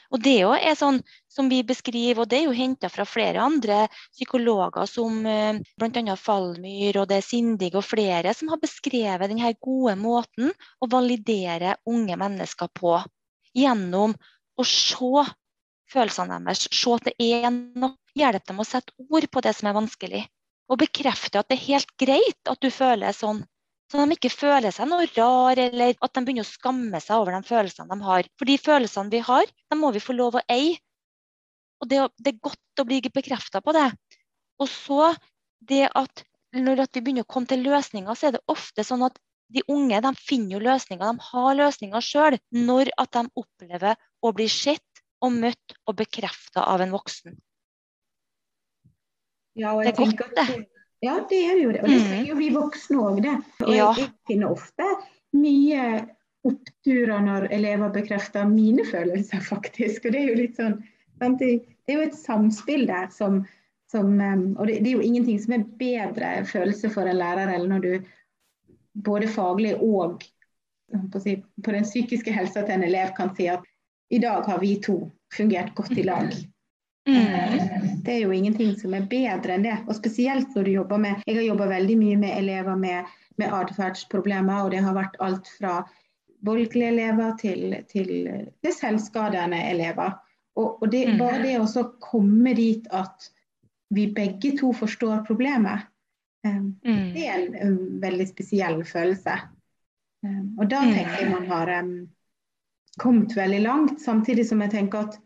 [0.08, 3.82] Og Det er sånn som vi beskriver, og det er jo henta fra flere andre
[4.16, 6.14] psykologer, som eh, bl.a.
[6.16, 12.16] Fallmyr og det Sindig og flere, som har beskrevet denne gode måten å validere unge
[12.16, 12.96] mennesker på.
[13.58, 14.16] Gjennom
[14.56, 15.26] å se
[15.92, 19.68] følelsene deres, se at det er noe, hjelpe dem å sette ord på det som
[19.68, 20.24] er vanskelig.
[20.68, 23.44] Og bekrefte at det er helt greit at du føler sånn.
[23.88, 27.32] Så de ikke føler seg noe rar, eller at de begynner å skamme seg over
[27.38, 28.28] de følelsene de har.
[28.36, 30.76] For de følelsene vi har, de må vi få lov å eie.
[31.80, 33.86] Og det, det er godt å bli bekrefta på det.
[34.60, 35.14] Og så
[35.70, 39.18] det at når vi begynner å komme til løsninger, så er det ofte sånn at
[39.48, 44.32] de unge de finner jo løsninger, de har løsninger sjøl, når at de opplever å
[44.36, 47.38] bli sett og møtt og bekrefta av en voksen.
[49.58, 50.66] Ja, det er godt, det.
[51.04, 51.82] Ja, det er jo det.
[51.84, 53.34] Og det sier jo vi voksne òg, det.
[53.64, 54.86] Og jeg, jeg, finner ofte
[55.38, 55.84] mye
[56.48, 60.06] oppturer når elever bekrefter mine følelser, faktisk.
[60.06, 60.78] Og det er jo litt sånn
[61.18, 61.50] Det
[61.90, 63.42] er jo et samspill der som,
[63.90, 67.74] som Og det, det, er jo ingenting som er bedre følelse for en lærer eller
[67.74, 67.92] når du
[68.98, 70.24] både faglig og
[71.12, 73.66] på, si, på den psykiske helsa til en elev kan si at
[74.10, 75.02] i dag har vi to
[75.34, 76.32] fungert godt i lag.
[77.08, 78.02] Mm.
[78.04, 79.76] Det er jo ingenting som er bedre enn det.
[79.86, 83.08] Og spesielt når du jobber med Jeg har jobba veldig mye med elever med,
[83.40, 85.80] med atferdsproblemer, og det har vært alt fra
[86.44, 88.12] voldelige elever til, til,
[88.62, 90.18] til selvskadende elever.
[90.58, 91.18] Og, og det, mm.
[91.18, 93.30] bare det å komme dit at
[93.94, 95.86] vi begge to forstår problemet,
[96.46, 97.06] um, mm.
[97.14, 99.38] det er en, en, veldig spesiell følelse.
[100.26, 101.94] Um, og da tenker jeg man har um,
[103.00, 105.18] kommet veldig langt, samtidig som jeg tenker at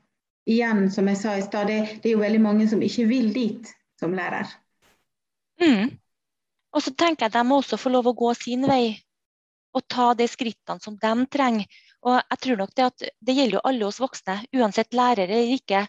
[0.48, 3.32] igjen, som jeg sa i stad, det, det, er jo veldig mange som ikke vil
[3.34, 4.50] dit som lærer.
[5.62, 5.94] Mm.
[6.72, 8.96] Og så tenker jeg at de må også få lov å gå sin vei
[9.72, 11.66] og ta de skrittene som de trenger.
[12.02, 15.54] Og jeg tror nok Det at det gjelder jo alle oss voksne, uansett lærer eller
[15.54, 15.86] ikke.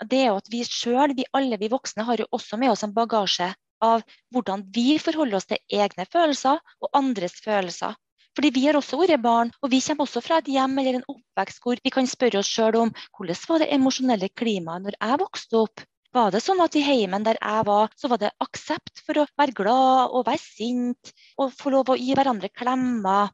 [0.00, 2.84] Det er jo at vi sjøl, vi alle vi voksne, har jo også med oss
[2.86, 3.52] en bagasje
[3.84, 7.94] av hvordan vi forholder oss til egne følelser og andres følelser.
[8.40, 11.02] Fordi vi har også vært barn, og vi kommer også fra et hjem eller en
[11.12, 15.18] oppvekst hvor vi kan spørre oss sjøl om hvordan var det emosjonelle klimaet når jeg
[15.20, 15.82] vokste opp?
[16.16, 19.26] Var det sånn at i heimen der jeg var, så var det aksept for å
[19.36, 23.28] være glad og være sint og få lov å gi hverandre klemmer?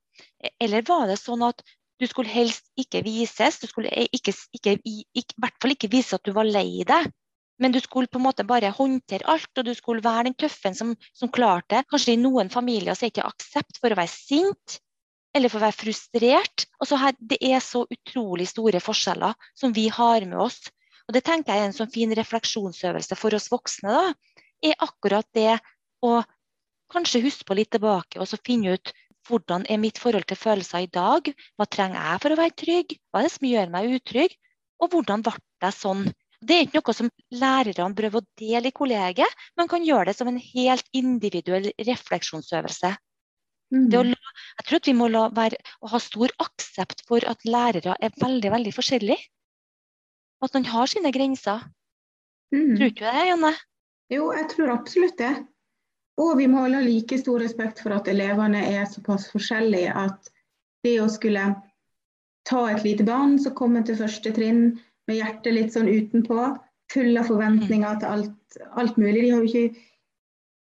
[0.58, 1.62] Eller var det sånn at
[2.02, 6.18] du skulle helst ikke vises, du skulle ikke, ikke, ikke, i hvert fall ikke vise
[6.18, 7.06] at du var lei deg.
[7.62, 10.74] Men du skulle på en måte bare håndtere alt, og du skulle være den tøffen
[10.74, 11.84] som, som klarte det.
[11.94, 14.80] Kanskje i noen familier så er det ikke aksept for å være sint
[15.36, 16.66] eller for å være frustrert.
[16.80, 20.64] Altså her, det er så utrolig store forskjeller som vi har med oss
[21.06, 23.92] og Det tenker jeg er en sånn fin refleksjonsøvelse for oss voksne.
[23.94, 24.14] da,
[24.64, 25.58] er akkurat det
[26.02, 26.22] å
[26.90, 28.92] kanskje huske på litt tilbake og så finne ut
[29.26, 31.30] hvordan er mitt forhold til følelser i dag?
[31.58, 32.94] Hva trenger jeg for å være trygg?
[33.10, 34.36] Hva er det som gjør meg utrygg?
[34.82, 36.04] Og hvordan ble jeg sånn?
[36.46, 37.10] Det er ikke noe som
[37.42, 42.92] lærerne prøver å dele i kollegiet, man kan gjøre det som en helt individuell refleksjonsøvelse.
[43.74, 43.88] Mm.
[43.90, 44.02] Å,
[44.60, 45.58] jeg tror at vi må være,
[45.90, 49.18] ha stor aksept for at lærere er veldig veldig forskjellige.
[50.44, 51.64] At man har sine grenser.
[52.54, 52.76] Mm.
[52.76, 53.52] Tror du det, Janne?
[54.12, 55.34] Jo, jeg tror absolutt det.
[56.22, 60.30] Og vi må ha like stor respekt for at elevene er såpass forskjellige at
[60.86, 61.48] det å skulle
[62.46, 64.78] ta et lite barn som kommer til første trinn
[65.10, 66.38] med hjertet litt sånn utenpå,
[66.92, 69.82] full av forventninger til alt, alt mulig de har jo ikke,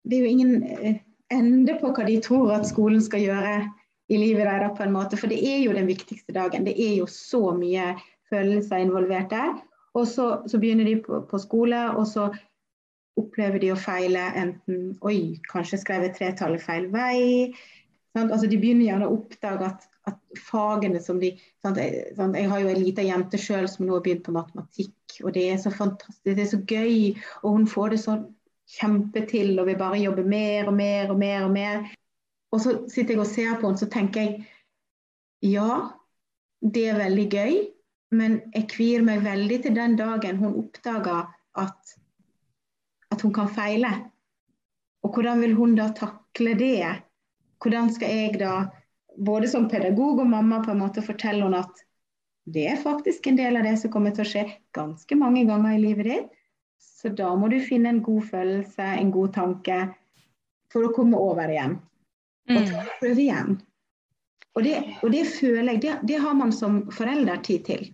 [0.09, 1.01] Det er jo ingen eh,
[1.31, 3.55] ende på hva de tror at skolen skal gjøre
[4.11, 5.19] i livet deres, på en måte.
[5.21, 6.67] For det er jo den viktigste dagen.
[6.67, 7.95] Det er jo så mye
[8.31, 9.59] følelser involvert der.
[9.99, 12.31] Og så, så begynner de på, på, skole, og så
[13.19, 17.51] opplever de å feile enten Oi, kanskje skrev jeg tretallet feil vei.
[18.19, 21.79] Altså, de begynner gjerne å oppdage at, at fagene som de sant?
[21.79, 22.39] Jeg, sant?
[22.39, 25.47] jeg, har jo en liten jente sjøl som nå har begynt på matematikk, og det
[25.51, 26.97] er så fantastisk, det er så gøy.
[27.43, 28.25] Og hun får det sånn
[28.77, 31.83] kjempetil og vil bare jobbe mer og mer og mer og mer.
[32.51, 35.91] Og så sitter jeg og ser på henne, så tenker jeg ja,
[36.61, 37.55] det er veldig gøy,
[38.13, 41.95] men jeg kvier meg veldig til den dagen hun oppdager at,
[43.15, 43.93] at hun kan feile.
[45.07, 46.91] Og hvordan vil hun da takle det?
[47.63, 48.67] Hvordan skal jeg da,
[49.17, 51.87] både som pedagog og mamma, på en måte fortelle henne at
[52.51, 54.45] det er faktisk en del av det som kommer til å skje
[54.77, 56.31] ganske mange ganger i livet ditt.
[56.81, 59.79] Så da må du finne en god følelse, en god tanke,
[60.73, 61.79] for å komme over igjen.
[62.51, 62.91] Og mm.
[63.01, 63.57] prøve igjen.
[64.59, 67.89] Og det, og det føler jeg, det, det har man som forelder tid til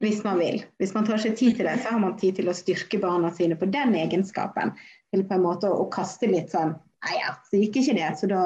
[0.00, 0.62] hvis man vil.
[0.80, 3.28] Hvis man tar seg tid til det, så har man tid til å styrke barna
[3.36, 4.72] sine på den egenskapen.
[5.12, 8.08] Til på en måte å, å kaste litt sånn Nei ja, så gikk ikke det,
[8.20, 8.40] så da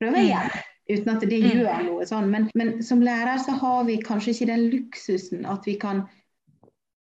[0.00, 0.54] prøver jeg igjen.
[0.88, 1.50] Uten at det mm.
[1.52, 2.30] gjør noe sånn.
[2.32, 6.00] Men, men som lærer så har vi kanskje ikke den luksusen at vi kan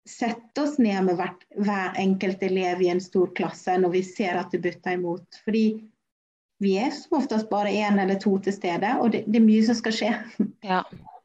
[0.09, 4.39] sette oss ned med hvert, hver enkelt elev i en stor klasse når vi ser
[4.39, 5.39] at det butter imot.
[5.45, 5.65] Fordi
[6.63, 9.65] vi er som oftest bare én eller to til stede, og det, det er mye
[9.67, 10.13] som skal skje.
[10.63, 10.83] Ja.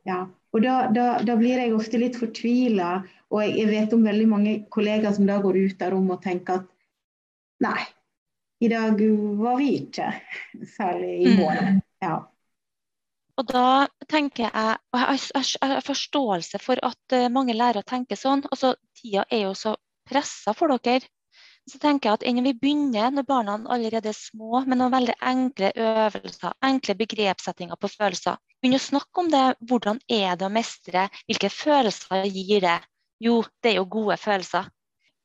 [0.08, 0.24] ja.
[0.56, 4.28] Og da, da, da, blir jeg ofte litt fortvila, og jeg, jeg, vet om veldig
[4.30, 6.70] mange kollegaer som da går ut av rommet og tenker at
[7.62, 7.82] nei,
[8.64, 8.98] i dag
[9.38, 10.08] var vi ikke
[10.76, 11.82] særlig i mm.
[12.02, 12.16] Ja.
[13.38, 18.42] Og da tenker jeg, og jeg har forståelse for at eh, mange lærere tenker sånn.
[18.50, 19.76] altså Tida er jo så
[20.08, 21.06] pressa for dere.
[21.68, 25.14] Så tenker jeg at Innen vi begynner når barna allerede er små, med noen veldig
[25.30, 29.44] enkle øvelser, enkle begrepssettinger på følelser, Begynn å snakke om det.
[29.70, 31.04] Hvordan er det å mestre?
[31.30, 32.78] Hvilke følelser gir det?
[33.22, 34.66] Jo, det er jo gode følelser.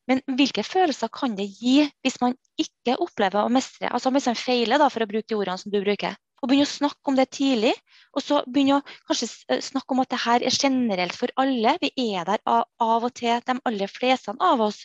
[0.09, 3.89] Men hvilke følelser kan det gi hvis man ikke opplever å mestre?
[3.89, 6.19] Altså Hvis man feiler, da, for å bruke de ordene som du bruker.
[6.43, 7.73] Og begynne å snakke om det tidlig.
[8.13, 11.77] Og så begynne å kanskje eh, snakke om at det her er generelt for alle.
[11.81, 12.67] Vi er der av,
[12.99, 14.83] og til, de aller fleste av oss.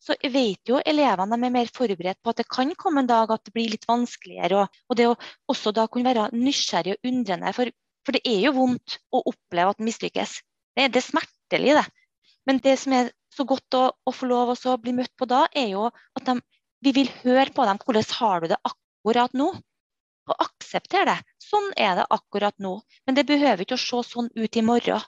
[0.00, 3.34] Så vet jo elevene de er mer forberedt på at det kan komme en dag
[3.34, 4.62] at det blir litt vanskeligere.
[4.62, 5.18] Og, og det å
[5.52, 7.52] også da kunne være nysgjerrig og undrende.
[7.52, 7.68] For
[8.06, 10.38] for det er jo vondt å oppleve at en mislykkes.
[10.76, 11.86] Det, det er smertelig, det.
[12.48, 15.44] Men det som er så godt å, å få lov å bli møtt på da,
[15.54, 16.38] er jo at de,
[16.82, 17.80] vi vil høre på dem.
[17.84, 19.52] Hvordan har du det akkurat nå?
[20.30, 21.36] Og akseptere det.
[21.42, 22.76] Sånn er det akkurat nå.
[23.06, 25.02] Men det behøver ikke å se sånn ut i morgen.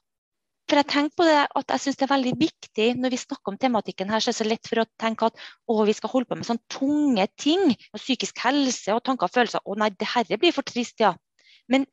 [0.71, 3.53] For jeg tenker på det at jeg synes det er veldig viktig når vi snakker
[3.53, 6.13] om tematikken her, så er det så lett for å tenke at å, vi skal
[6.15, 7.75] holde på med sånne tunge ting.
[7.93, 9.63] Og psykisk helse og tanker og følelser.
[9.63, 11.13] Å nei, det dette blir for trist, ja.
[11.71, 11.87] Men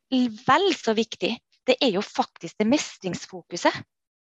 [0.46, 1.34] vel så viktig,
[1.68, 3.82] det er jo faktisk det mestringsfokuset.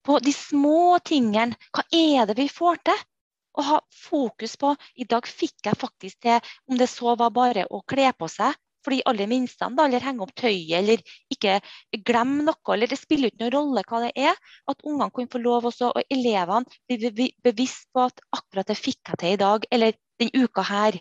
[0.02, 1.56] På de små tingene.
[1.70, 3.06] Hva er det vi får til?
[3.52, 7.68] Å ha fokus på I dag fikk jeg faktisk til, om det så var bare
[7.70, 11.60] å kle på seg for de aller minste, eller henge opp tøyet, eller ikke
[12.08, 12.74] glemme noe.
[12.74, 14.42] eller Det spiller ikke noen rolle hva det er.
[14.72, 19.14] At ungene kan få lov også, og elevene blir bevisst på at akkurat det fikk
[19.14, 21.00] jeg til i dag, eller den uka her.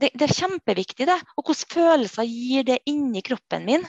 [0.00, 1.18] Det, det, er kjempeviktig, det.
[1.36, 3.84] Og hvilke følelser gir det inni kroppen min?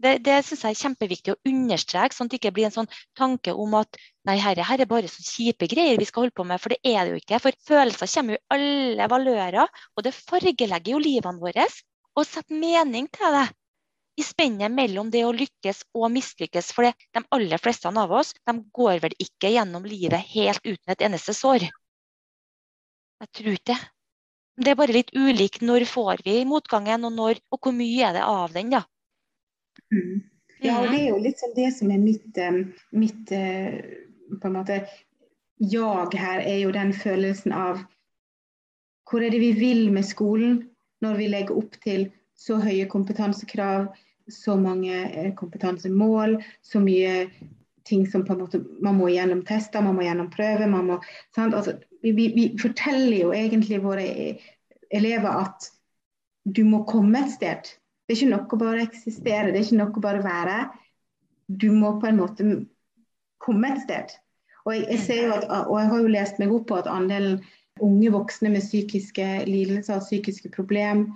[0.00, 2.88] Det, det synes jeg er kjempeviktig å understreke, sånn at det ikke blir en sånn
[3.18, 6.46] tanke om at nei, herre, her er bare så kjipe greier vi skal holde på
[6.48, 7.40] med, for det er det jo ikke.
[7.44, 11.68] For følelser kommer jo i alle valører, og det fargelegger jo livene våre.
[12.18, 13.46] Og sette mening til det
[14.20, 16.72] i spennet mellom det å lykkes og mislykkes.
[16.76, 21.06] For de aller fleste av oss de går vel ikke gjennom livet helt uten et
[21.06, 21.68] eneste sår.
[23.20, 23.80] Jeg tror ikke det.
[24.60, 28.18] Det er bare litt ulikt når får vi motgangen, og når, og hvor mye er
[28.18, 28.82] det av den, da.
[29.88, 30.18] Mm.
[30.60, 32.58] Ja, det er jo litt sånn det som er mitt, eh,
[32.92, 33.78] mitt eh,
[34.34, 34.82] på en måte
[35.56, 37.80] jag her, er jo den følelsen av
[39.08, 40.58] hvor er det vi vil med skolen
[41.04, 42.08] når vi legger opp til
[42.40, 43.90] så høye kompetansekrav,
[44.30, 47.26] så mange eh, kompetansemål, så mye
[47.88, 50.70] ting som på en måte Man må gjennom tester, man må gjennom prøver.
[51.36, 54.06] altså, vi, vi, vi, forteller jo egentlig våre
[54.90, 55.70] elever at
[56.44, 57.72] du må komme et sted.
[58.06, 60.56] Det er ikke nok å bare eksistere, det er ikke nok å bare være.
[61.46, 62.48] Du må på en måte
[63.38, 64.16] komme et sted.
[64.64, 67.40] Og jeg, jeg, at, og jeg har jo lest meg opp på at andelen
[67.80, 71.06] unge voksne med psykiske lidelser og psykiske problem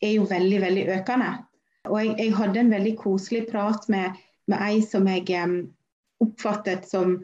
[0.00, 1.32] er jo veldig, veldig økende.
[1.88, 4.18] Og jeg, jeg hadde en veldig koselig prat med,
[4.50, 5.60] med ei som jeg um,
[6.22, 7.16] oppfattet som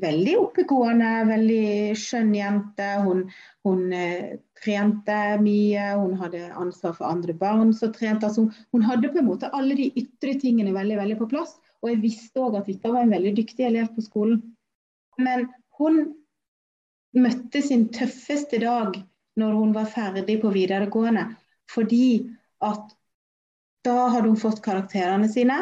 [0.00, 2.88] veldig oppegående, veldig skjønn jente.
[3.04, 3.24] Hun,
[3.66, 8.28] hun uh, trente mye, hun hadde ansvar for andre barn som trente.
[8.28, 11.56] Altså, hun hadde på en måte alle de ytre tingene veldig, veldig på plass.
[11.82, 14.40] Og jeg visste òg at dette var en veldig dyktig elev på skolen.
[15.20, 15.48] Men
[15.80, 16.14] hun
[17.16, 18.96] møtte sin tøffeste dag
[19.40, 21.26] når hun var ferdig på videregående,
[21.70, 22.28] fordi
[22.64, 22.92] at
[23.86, 25.58] da hadde hun fått karakterene sine.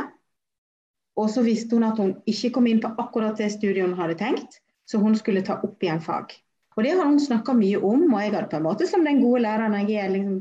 [1.18, 4.18] Og så visste hun at hun ikke kom inn på akkurat det studiet hun hadde
[4.18, 6.32] tenkt, så hun skulle ta opp igjen fag.
[6.74, 9.22] Og det har hun snakka mye om, og jeg hadde på en måte som den
[9.22, 10.40] gode læreren jeg er, liksom,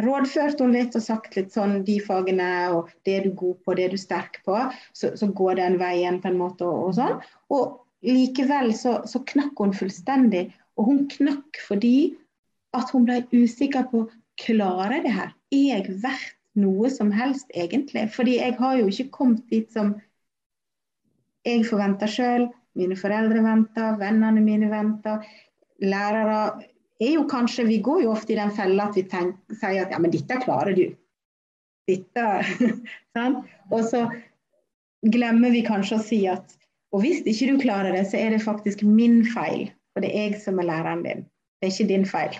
[0.00, 3.74] rådført hun litt og sagt litt sånn de fagene og det er du god på,
[3.74, 4.56] det er du sterk på,
[4.94, 7.16] så, så går den veien på en måte og, og sånn.
[7.54, 10.48] Og likevel så, så, knakk hun fullstendig.
[10.78, 12.14] Og hun knakk fordi
[12.76, 14.06] at hun ble usikker på
[14.40, 15.34] klarer det her.
[15.52, 18.08] Er jeg verdt noe som helst, egentlig.
[18.14, 19.94] Fordi jeg har jo ikke kommet dit som
[21.46, 25.24] jeg forventer sjøl, mine foreldre venter, vennene mine venter.
[25.80, 26.40] Lærere
[27.00, 29.94] er jo kanskje Vi går jo ofte i den fella at vi tenker, sier at
[29.94, 30.90] ja, men dette klarer du.
[31.88, 32.26] Dette
[33.16, 33.46] sant?
[33.72, 34.04] Og så
[35.00, 36.59] glemmer vi kanskje å si at
[36.90, 39.70] og hvis ikke du klarer det, så er det faktisk min feil.
[39.92, 41.22] For det er jeg som er læreren din.
[41.60, 42.36] Det er ikke din feil.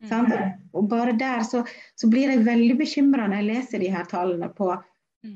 [0.00, 0.32] Mm.
[0.76, 1.62] Og bare der så,
[1.96, 4.74] så blir jeg veldig bekymra når jeg leser de her tallene på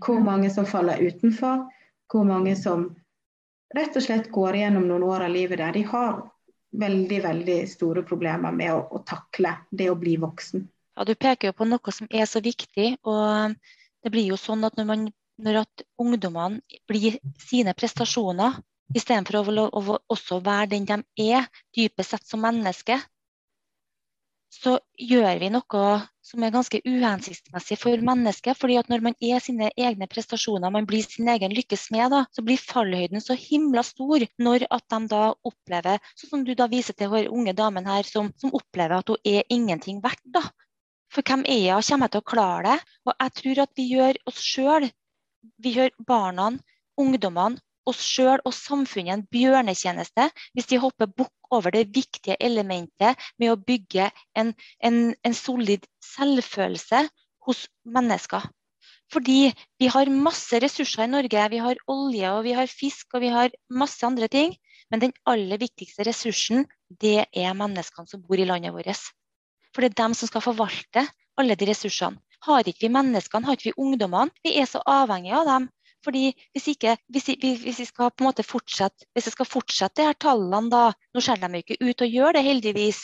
[0.05, 1.65] hvor mange som faller utenfor,
[2.13, 2.91] hvor mange som
[3.75, 6.21] rett og slett går gjennom noen år av livet der de har
[6.81, 10.69] veldig veldig store problemer med å, å takle det å bli voksen.
[10.97, 12.97] Ja, Du peker jo på noe som er så viktig.
[13.03, 13.57] og
[14.05, 15.09] det blir jo sånn at Når, man,
[15.45, 18.61] når at ungdommene blir sine prestasjoner,
[18.97, 21.01] istedenfor å, å, å også være den de
[21.31, 22.99] er, dypest sett som menneske,
[24.51, 25.83] så gjør vi noe
[26.27, 28.59] som er ganske uhensiktsmessig for mennesket.
[28.59, 32.43] fordi at Når man er sine egne prestasjoner, man blir sin egen lykkes med, så
[32.43, 36.99] blir fallhøyden så himla stor når at de da opplever, sånn som du da viser
[36.99, 40.25] til den unge damen her, som, som, opplever at hun er ingenting verdt.
[40.25, 40.43] da.
[41.11, 42.79] For hvem er jeg, kommer jeg til å klare det?
[43.07, 44.91] Og jeg tror at vi gjør oss sjøl,
[45.59, 46.51] vi gjør barna,
[47.01, 53.19] ungdommene oss sjøl og samfunnet en bjørnetjeneste hvis de hopper bukk over det viktige elementet
[53.41, 54.53] med å bygge en,
[54.85, 57.07] en, en solid selvfølelse
[57.49, 58.45] hos mennesker.
[59.11, 59.51] Fordi
[59.81, 61.47] vi har masse ressurser i Norge.
[61.51, 64.55] Vi har olje og vi har fisk og vi har masse andre ting.
[64.91, 66.65] Men den aller viktigste ressursen,
[67.03, 69.11] det er menneskene som bor i landet vårt.
[69.75, 71.07] For det er dem som skal forvalte
[71.39, 72.23] alle de ressursene.
[72.47, 75.69] Har ikke vi menneskene, har ikke vi ungdommene, vi er så avhengige av dem.
[76.05, 80.01] Fordi hvis, ikke, hvis, hvis, vi skal på en måte fortsette, hvis vi skal fortsette
[80.01, 83.03] de her tallene, da Nå ser de jo ikke ut å gjøre det, heldigvis.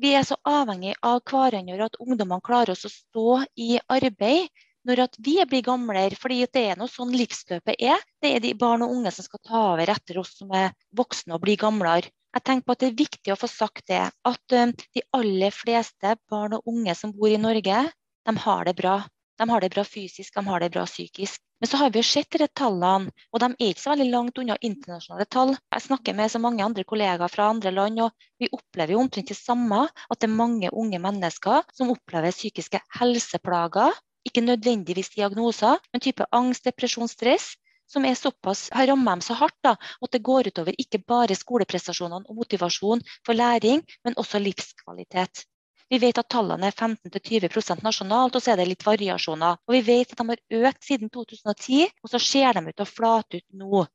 [0.00, 4.48] Vi er så avhengig av hverandre at ungdommene klarer oss å stå i arbeid
[4.88, 6.16] når vi blir gamlere.
[6.16, 7.98] fordi det er noe sånn livsløpet er.
[8.22, 11.34] Det er de barn og unge som skal ta over etter oss som er voksne
[11.34, 12.08] og blir gamlere.
[12.32, 15.50] Jeg tenker på at Det er viktig å få sagt det, at eh, de aller
[15.50, 17.90] fleste barn og unge som bor i Norge,
[18.28, 18.96] de har det bra.
[19.40, 21.40] De har det bra fysisk, de har det bra psykisk.
[21.60, 24.38] Men så har vi jo sett disse tallene, og de er ikke så veldig langt
[24.40, 25.54] unna internasjonale tall.
[25.74, 29.32] Jeg snakker med så mange andre kollegaer fra andre land, og vi opplever jo omtrent
[29.32, 29.86] det samme.
[30.08, 33.96] At det er mange unge mennesker som opplever psykiske helseplager.
[34.28, 37.54] Ikke nødvendigvis diagnoser, men type angst, depresjon, stress
[37.90, 41.34] som er såpass, har rammet dem så hardt da, at det går utover ikke bare
[41.34, 45.44] skoleprestasjonene og motivasjon for læring, men også livskvalitet.
[45.90, 49.58] Vi vet at tallene er 15-20 nasjonalt, og så er det litt variasjoner.
[49.66, 52.86] Og vi vet at de har økt siden 2010, og så ser de ut til
[52.86, 53.86] å flate ut nå.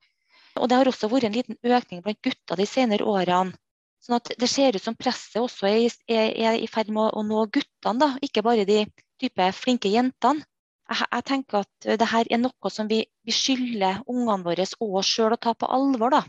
[0.55, 3.55] Og det har også vært en liten økning blant gutta de senere årene.
[4.03, 7.23] Sånn at det ser ut som presset også er, er, er i ferd med å,
[7.25, 8.83] nå guttene, da, ikke bare de
[9.21, 10.45] type flinke jentene.
[10.85, 15.09] Jeg, tenker at det her er noe som vi, vi skylder ungene våre og oss
[15.09, 16.13] sjøl å ta på alvor.
[16.13, 16.21] da.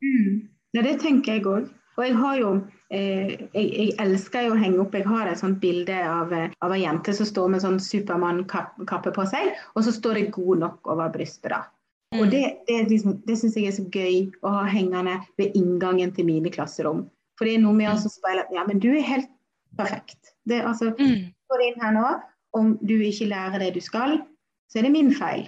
[0.00, 0.48] Mm.
[0.72, 1.68] Ja, det tenker jeg òg.
[1.98, 2.50] Og jeg har jo
[2.94, 6.52] eh, jeg, jeg, elsker jo å henge opp Jeg har et sånt bilde av, eh,
[6.62, 10.62] av ei jente som står med sånn Supermann-kappe på seg, og så står det 'god
[10.62, 11.50] nok' over brystet.
[11.50, 11.64] da.
[12.14, 12.20] Mm.
[12.20, 16.14] Og Det, det, liksom, det syns jeg er så gøy å ha hengende ved inngangen
[16.14, 17.04] til mine klasserom.
[17.36, 19.28] For det er noe med å speile Ja, men du er helt
[19.76, 20.32] perfekt.
[20.48, 21.28] Det, altså, mm.
[21.50, 22.08] går inn her nå,
[22.56, 24.22] Om du ikke lærer det du skal,
[24.72, 25.44] så er det min feil.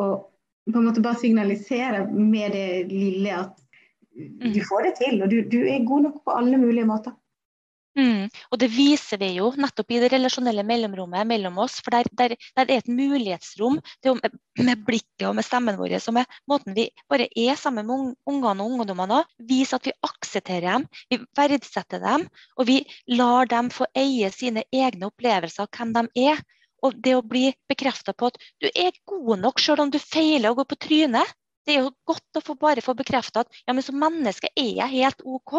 [0.00, 0.24] Og
[0.72, 3.60] på en måte bare signalisere med det lille at
[4.18, 4.66] du mm.
[4.68, 7.14] får det til, og du, du er god nok på alle mulige måter.
[7.98, 8.28] Mm.
[8.52, 11.80] Og det viser vi jo nettopp i det relasjonelle mellomrommet mellom oss.
[11.82, 14.20] For der, der, der er et mulighetsrom til,
[14.62, 18.62] med blikket og med stemmen vår og med måten vi bare er sammen med ungene
[18.62, 22.78] og ungdommene Vise at vi aksepterer dem, vi verdsetter dem, og vi
[23.10, 26.46] lar dem få eie sine egne opplevelser av hvem de er.
[26.86, 30.52] Og det å bli bekrefta på at du er god nok selv om du feiler
[30.52, 31.38] og går på trynet.
[31.68, 34.70] Det er jo godt å få bare få bekrefta at ja, men som menneske er
[34.78, 35.58] jeg helt OK.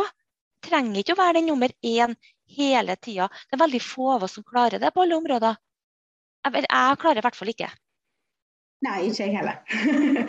[0.65, 2.15] Trenger ikke å være den nummer én
[2.57, 3.27] hele tida.
[3.45, 5.59] Det er veldig få av oss som klarer det på alle områder.
[6.47, 7.69] Jeg, jeg klarer i hvert fall ikke.
[8.87, 9.61] Nei, ikke jeg heller.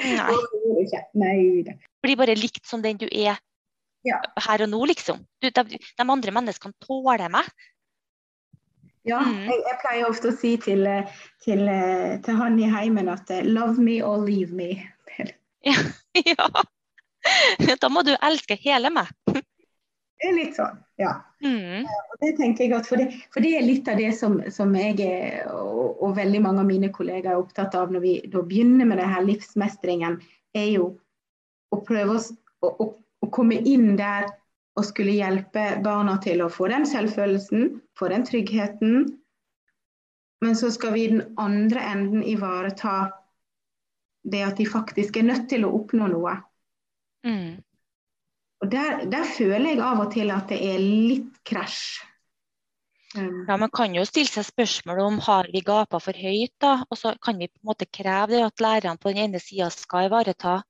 [0.02, 1.00] Nei.
[1.24, 1.74] Nei.
[2.04, 3.40] Blir bare likt som den du er
[4.06, 4.20] ja.
[4.46, 5.24] her og nå, liksom.
[5.40, 7.48] Du, de, de, andre menneskene tåler meg.
[9.08, 9.46] Ja, mm.
[9.48, 10.84] jeg, jeg, pleier ofte å si til,
[11.40, 11.62] til,
[12.26, 14.76] til han i heimen at 'love me or leave me'.
[16.24, 17.76] Ja.
[17.80, 19.10] Da må du elske hele meg.
[20.20, 21.14] Det er litt sånn, ja.
[21.40, 21.86] Mm.
[22.20, 24.98] Det tenker jeg at for det, for det, er litt av det som, som jeg
[25.04, 29.00] er, og, og, veldig mange av mine kollegaer er opptatt av når vi begynner med
[29.00, 30.18] denne livsmestringen,
[30.56, 30.90] er jo
[31.72, 32.20] å prøve å,
[32.68, 34.28] å, å, komme inn der
[34.76, 39.08] og skulle hjelpe barna til å få den selvfølelsen, få den tryggheten.
[40.44, 42.98] Men så skal vi i den andre enden ivareta
[44.22, 46.36] det at de faktisk er nødt til å oppnå noe.
[47.26, 47.60] Mm.
[48.60, 52.00] Og der, der, føler jeg av og til at det er litt krasj.
[53.16, 53.46] Um.
[53.48, 56.52] Ja, Man kan jo stille seg spørsmål om har vi gapa for høyt.
[56.60, 59.40] da, og Så kan vi på en måte kreve det at lærerne på den ene
[59.40, 60.60] sida skal ivareta,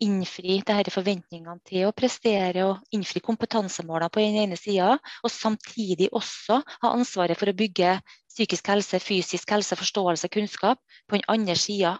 [0.00, 4.94] innfri disse forventningene til å prestere og innfri kompetansemålene på den ene sida,
[5.24, 7.98] og samtidig også ha ansvaret for å bygge
[8.30, 11.98] psykisk helse, fysisk helse, forståelse, kunnskap på den andre sida.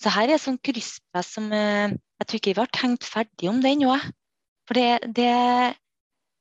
[0.00, 3.60] Så her er sånn krysspress som eh, jeg tror ikke vi har tenkt ferdig om
[3.64, 3.96] det ennå.
[4.68, 5.32] For det, det,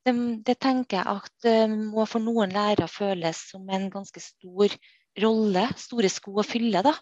[0.08, 0.16] det,
[0.48, 4.76] det, tenker jeg at det eh, må for noen lærere føles som en ganske stor
[5.24, 6.84] rolle, store sko å fylle.
[6.86, 6.96] da.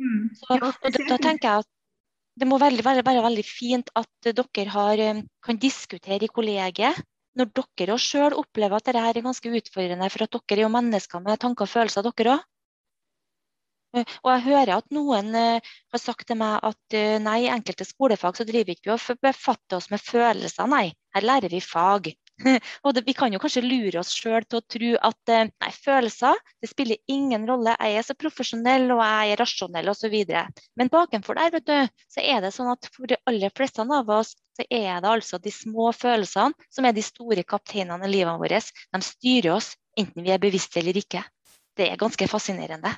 [0.00, 0.28] Mm.
[0.40, 1.70] Så, da, da, tenker jeg at
[2.40, 7.04] det må veldig, være, være, veldig fint at dere har, eh, kan diskutere i kollegiet
[7.38, 11.22] når dere sjøl opplever at dette er ganske utfordrende, for at dere er jo mennesker
[11.22, 12.44] med tanker og følelser, dere òg.
[13.94, 17.86] Og jeg hører at noen uh, har sagt til meg at uh, nei, i enkelte
[17.86, 20.88] skolefag så driver ikke vi og befatter oss med følelser, nei.
[21.14, 22.10] Her lærer vi fag.
[22.84, 26.40] og det, Vi kan jo kanskje lure oss sjøl til å tro at nei, følelser
[26.62, 27.76] det spiller ingen rolle.
[27.78, 30.16] Jeg er så profesjonell og jeg er rasjonell osv.
[30.80, 31.76] Men bakenfor der vet du,
[32.10, 35.38] så er det sånn at for de aller fleste av oss så er det altså
[35.42, 38.74] de små følelsene som er de store kapteinene i livet vårt.
[38.90, 41.22] De styrer oss enten vi er bevisste eller ikke.
[41.74, 42.94] Det er ganske fascinerende.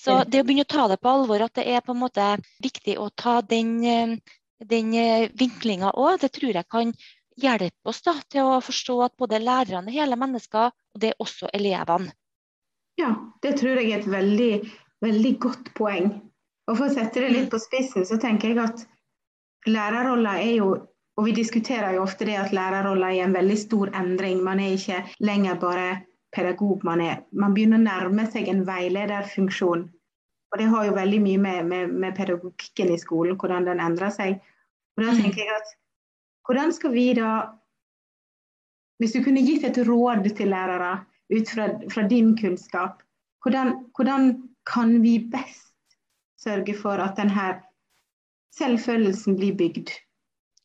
[0.00, 2.24] Så det å begynne å ta det på alvor, at det er på en måte
[2.62, 4.16] viktig å ta den, eh,
[4.60, 6.92] den eh, vinklinga òg, det tror jeg kan
[7.40, 11.24] hjelpe oss da, til å forstå at både lærerne er hele mennesker, og det er
[11.24, 12.12] også elevene.
[13.00, 13.10] Ja,
[13.42, 14.52] det tror jeg er et veldig,
[15.02, 16.12] veldig godt poeng.
[16.70, 18.84] Og For å sette det litt på spissen, så tenker jeg at
[19.66, 20.74] lærerrolla er jo
[21.14, 24.40] og Vi diskuterer jo ofte det at lærerrolla er en veldig stor endring.
[24.42, 25.84] Man er ikke lenger bare
[26.34, 27.22] pedagog man er.
[27.32, 29.86] Man begynner å nærme seg en veilederfunksjon.
[30.52, 34.12] Og det har jo veldig mye med, med, med pedagogikken i skolen, hvordan den endrer
[34.14, 34.36] seg.
[34.94, 35.72] Og da tenker jeg at
[36.46, 37.34] hvordan skal vi da
[39.02, 41.00] Hvis du kunne gitt et råd til lærere
[41.34, 43.02] ut fra, fra din kunnskap,
[43.42, 45.96] hvordan, hvordan, kan vi best
[46.40, 47.48] sørge for at denne
[48.56, 49.90] selvfølelsen blir bygd?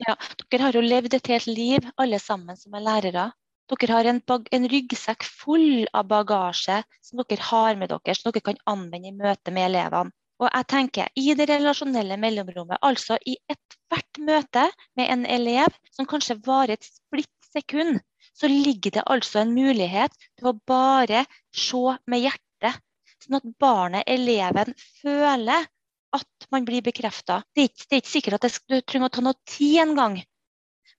[0.06, 0.14] Ja,
[0.52, 3.26] Dere har jo levd et helt liv, alle sammen som er lærere.
[3.70, 8.46] Dere har en, en, ryggsekk full av bagasje som dere har med dere, som dere
[8.48, 10.16] kan anvende i møte med elevene.
[10.40, 16.08] Og jeg tenker, I det relasjonelle mellomrommet, altså i ethvert møte med en elev som
[16.08, 18.00] kanskje varer et splitt sekund,
[18.34, 22.80] så ligger det altså en mulighet til å bare se med hjertet.
[23.20, 25.68] Sånn at barnet, eleven, føler
[26.16, 27.42] at man blir bekrefta.
[27.56, 30.22] Det, det, er ikke sikkert at det, du trenger å ta noe tid engang.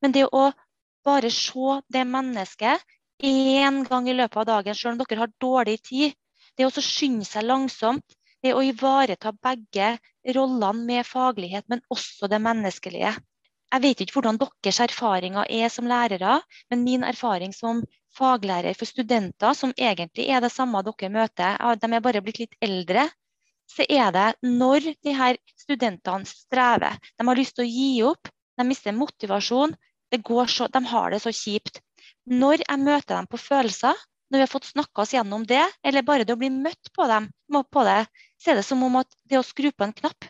[0.05, 0.51] Men det å
[1.05, 2.85] bare se det mennesket
[3.23, 6.17] én gang i løpet av dagen, selv om dere har dårlig tid,
[6.57, 9.97] det å skynde seg langsomt, det å ivareta begge
[10.35, 13.13] rollene med faglighet, men også det menneskelige.
[13.71, 16.41] Jeg vet ikke hvordan deres erfaringer er som lærere,
[16.71, 17.85] men min erfaring som
[18.17, 22.57] faglærer for studenter, som egentlig er det samme dere møter, de er bare blitt litt
[22.65, 23.07] eldre,
[23.71, 28.33] så er det når de her studentene strever, de har lyst til å gi opp,
[28.59, 29.77] de mister motivasjon,
[30.11, 31.81] så, de har det så kjipt.
[32.27, 33.95] Når jeg møter dem på følelser,
[34.31, 37.07] når vi har fått snakka oss gjennom det, eller bare det å bli møtt på,
[37.07, 38.07] dem, på det,
[38.39, 40.29] så er det som om at det å skru på en knapp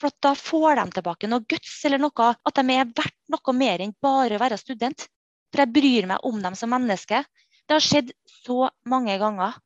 [0.00, 3.82] For da får de tilbake noe guts eller noe, at de er verdt noe mer
[3.84, 5.08] enn bare å være student.
[5.52, 7.24] For jeg bryr meg om dem som menneske.
[7.66, 8.14] Det har skjedd
[8.46, 9.58] så mange ganger.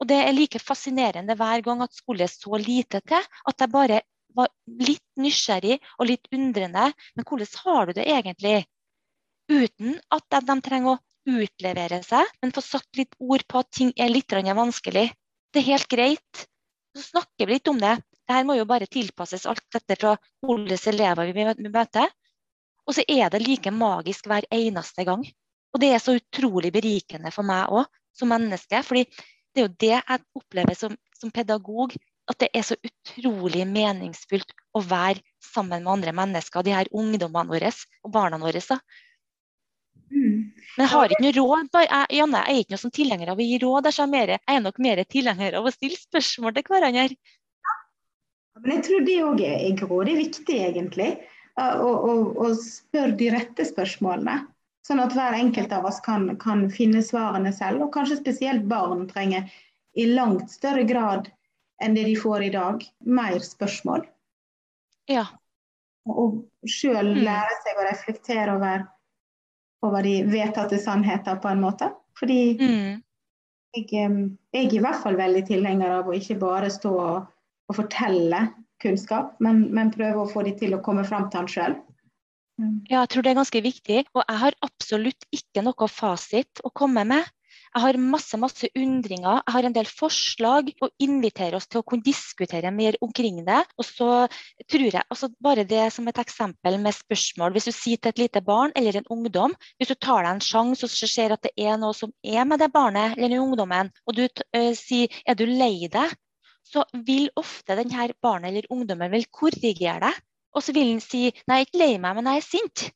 [0.00, 4.00] Og det er like fascinerende hver gang at skulle så lite til at jeg bare
[4.36, 4.50] var
[4.80, 6.90] litt nysgjerrig og litt undrende.
[7.16, 8.58] Men hvordan har du det egentlig?
[9.50, 11.00] Uten at de, de trenger å
[11.30, 15.10] utlevere seg, men få satt litt ord på at ting er litt vanskelig.
[15.52, 16.46] Det er helt greit.
[16.96, 17.98] Så snakker vi litt om det.
[18.30, 20.14] Dette må jo bare tilpasses alt etter fra
[20.46, 22.10] hvilke elever vi møter.
[22.86, 25.24] Og så er det like magisk hver eneste gang.
[25.74, 28.82] Og det er så utrolig berikende for meg òg, som menneske.
[28.82, 29.04] fordi
[29.54, 31.94] det er jo det jeg opplever som, som pedagog,
[32.30, 37.50] at det er så utrolig meningsfullt å være sammen med andre mennesker, de her ungdommene
[37.50, 37.72] våre
[38.06, 38.62] og barna våre.
[38.62, 38.78] Da.
[40.10, 40.50] Mm.
[40.76, 41.74] Men jeg har ikke noe råd.
[41.80, 43.90] Jeg, Janne, jeg er ikke noe som tilhenger av å gi råd.
[43.90, 47.08] Jeg er, mer, jeg er nok mer tilhenger av å stille spørsmål til hverandre.
[47.10, 51.10] Ja, men jeg tror det òg er, er viktig, egentlig.
[51.60, 54.38] Å spørre de rette spørsmålene.
[54.86, 57.84] Sånn at hver enkelt av oss kan, kan finne svarene selv.
[57.84, 59.50] Og kanskje spesielt barn trenger
[59.98, 61.28] i langt større grad
[61.80, 62.84] enn det de får i dag.
[63.06, 64.06] Mer spørsmål.
[65.10, 65.26] Ja.
[66.10, 67.20] Og sjøl mm.
[67.26, 68.86] lære seg å reflektere over,
[69.86, 71.90] over, de vedtatte sannheter, på en måte.
[72.18, 73.02] Fordi mm.
[73.76, 77.30] jeg, jeg, er i hvert fall veldig tilhenger av å ikke bare stå og,
[77.70, 78.48] og fortelle
[78.80, 81.76] kunnskap, men, men, prøve å få de til å komme fram til han sjøl.
[82.90, 84.00] Ja, jeg tror det er ganske viktig.
[84.12, 87.28] Og jeg har absolutt ikke noe fasit å komme med.
[87.70, 91.84] Jeg har masse masse undringer, jeg har en del forslag og inviterer oss til å
[91.86, 93.60] kunne diskutere mer omkring det.
[93.78, 94.08] Og så
[94.66, 97.54] tror jeg, altså Bare det som et eksempel med spørsmål.
[97.54, 100.42] Hvis du sier til et lite barn eller en ungdom, hvis du tar deg en
[100.42, 103.94] sjanse og ser at det er noe som er med det barnet eller den ungdommen,
[104.04, 106.18] og du uh, sier er du lei deg,
[106.66, 110.22] så vil ofte denne barnet eller ungdommen vil korrigere deg.
[110.58, 112.90] Og så vil han si nei, jeg er ikke lei meg, men jeg er sint.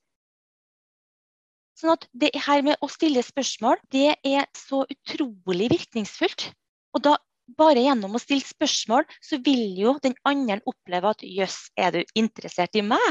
[1.75, 6.53] Sånn at det her med å stille spørsmål, det er så utrolig virkningsfullt.
[6.95, 7.17] Og da
[7.59, 12.19] bare gjennom å stille spørsmål, så vil jo den andre oppleve at jøss, er du
[12.19, 13.09] interessert i meg?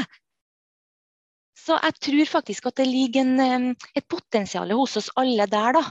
[1.59, 5.83] Så jeg tror faktisk at det ligger en, et potensial hos oss alle der, da.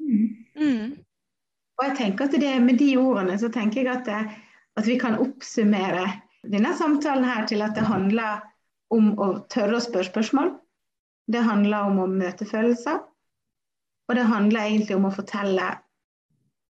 [0.00, 0.28] Mm.
[0.56, 0.92] Mm.
[1.76, 4.44] Og jeg tenker at det, Med de ordene så tenker jeg at, det,
[4.76, 6.06] at vi kan oppsummere
[6.46, 8.44] denne samtalen her til at det handler
[8.94, 10.52] om å tørre å spørre spørsmål.
[11.26, 13.00] Det handler om å møte følelser.
[14.06, 15.70] Og det handler egentlig om å fortelle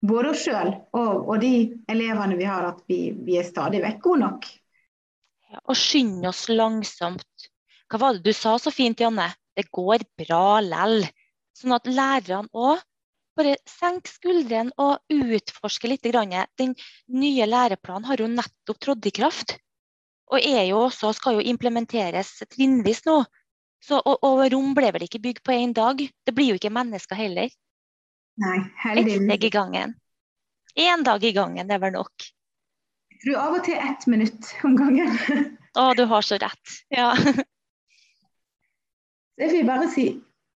[0.01, 1.53] både oss sjøl og, og, de
[1.91, 4.47] elevene vi har, at vi, vi er stadig vekk gode nok.
[5.51, 7.47] Ja, og skynde oss langsomt.
[7.91, 9.29] Hva var det du sa så fint, Janne?
[9.55, 11.03] Det går bra lell.
[11.57, 12.79] Sånn at lærerne òg
[13.37, 16.07] bare senker skuldrene og utforsker litt.
[16.59, 16.75] Den
[17.15, 19.57] nye læreplanen har jo nettopp trådt i kraft.
[20.31, 23.21] Og er jo også, skal jo implementeres trinnvis nå.
[23.82, 25.97] Så, og, og, rom ble vel ikke bygd på én dag.
[25.97, 27.49] Det blir jo ikke mennesker heller.
[28.41, 29.17] Nei, heldigvis.
[29.17, 29.95] Ett steg i gangen.
[30.79, 32.27] Én dag i gangen, det er vel nok.
[33.11, 35.17] Jeg tror av og til ett minutt om gangen.
[35.82, 36.77] Å, du har så rett.
[36.93, 37.09] Ja.
[39.41, 40.05] Jeg vil bare si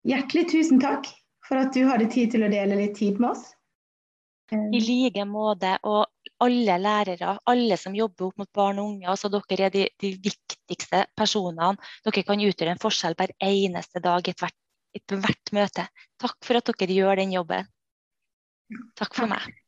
[0.09, 1.07] hjertelig tusen takk
[1.47, 3.45] for at du hadde tid til å dele litt tid med oss.
[4.53, 5.77] I like måte.
[5.87, 6.09] Og
[6.43, 9.09] alle lærere, alle som jobber opp mot barn og unge.
[9.09, 11.75] altså Dere er de, de viktigste personene.
[12.05, 14.59] Dere kan utgjøre en forskjell hver eneste dag i ethvert
[14.93, 15.87] et hvert møte.
[16.21, 17.69] Takk for at dere gjør den jobben.
[18.99, 19.62] Takk for meg.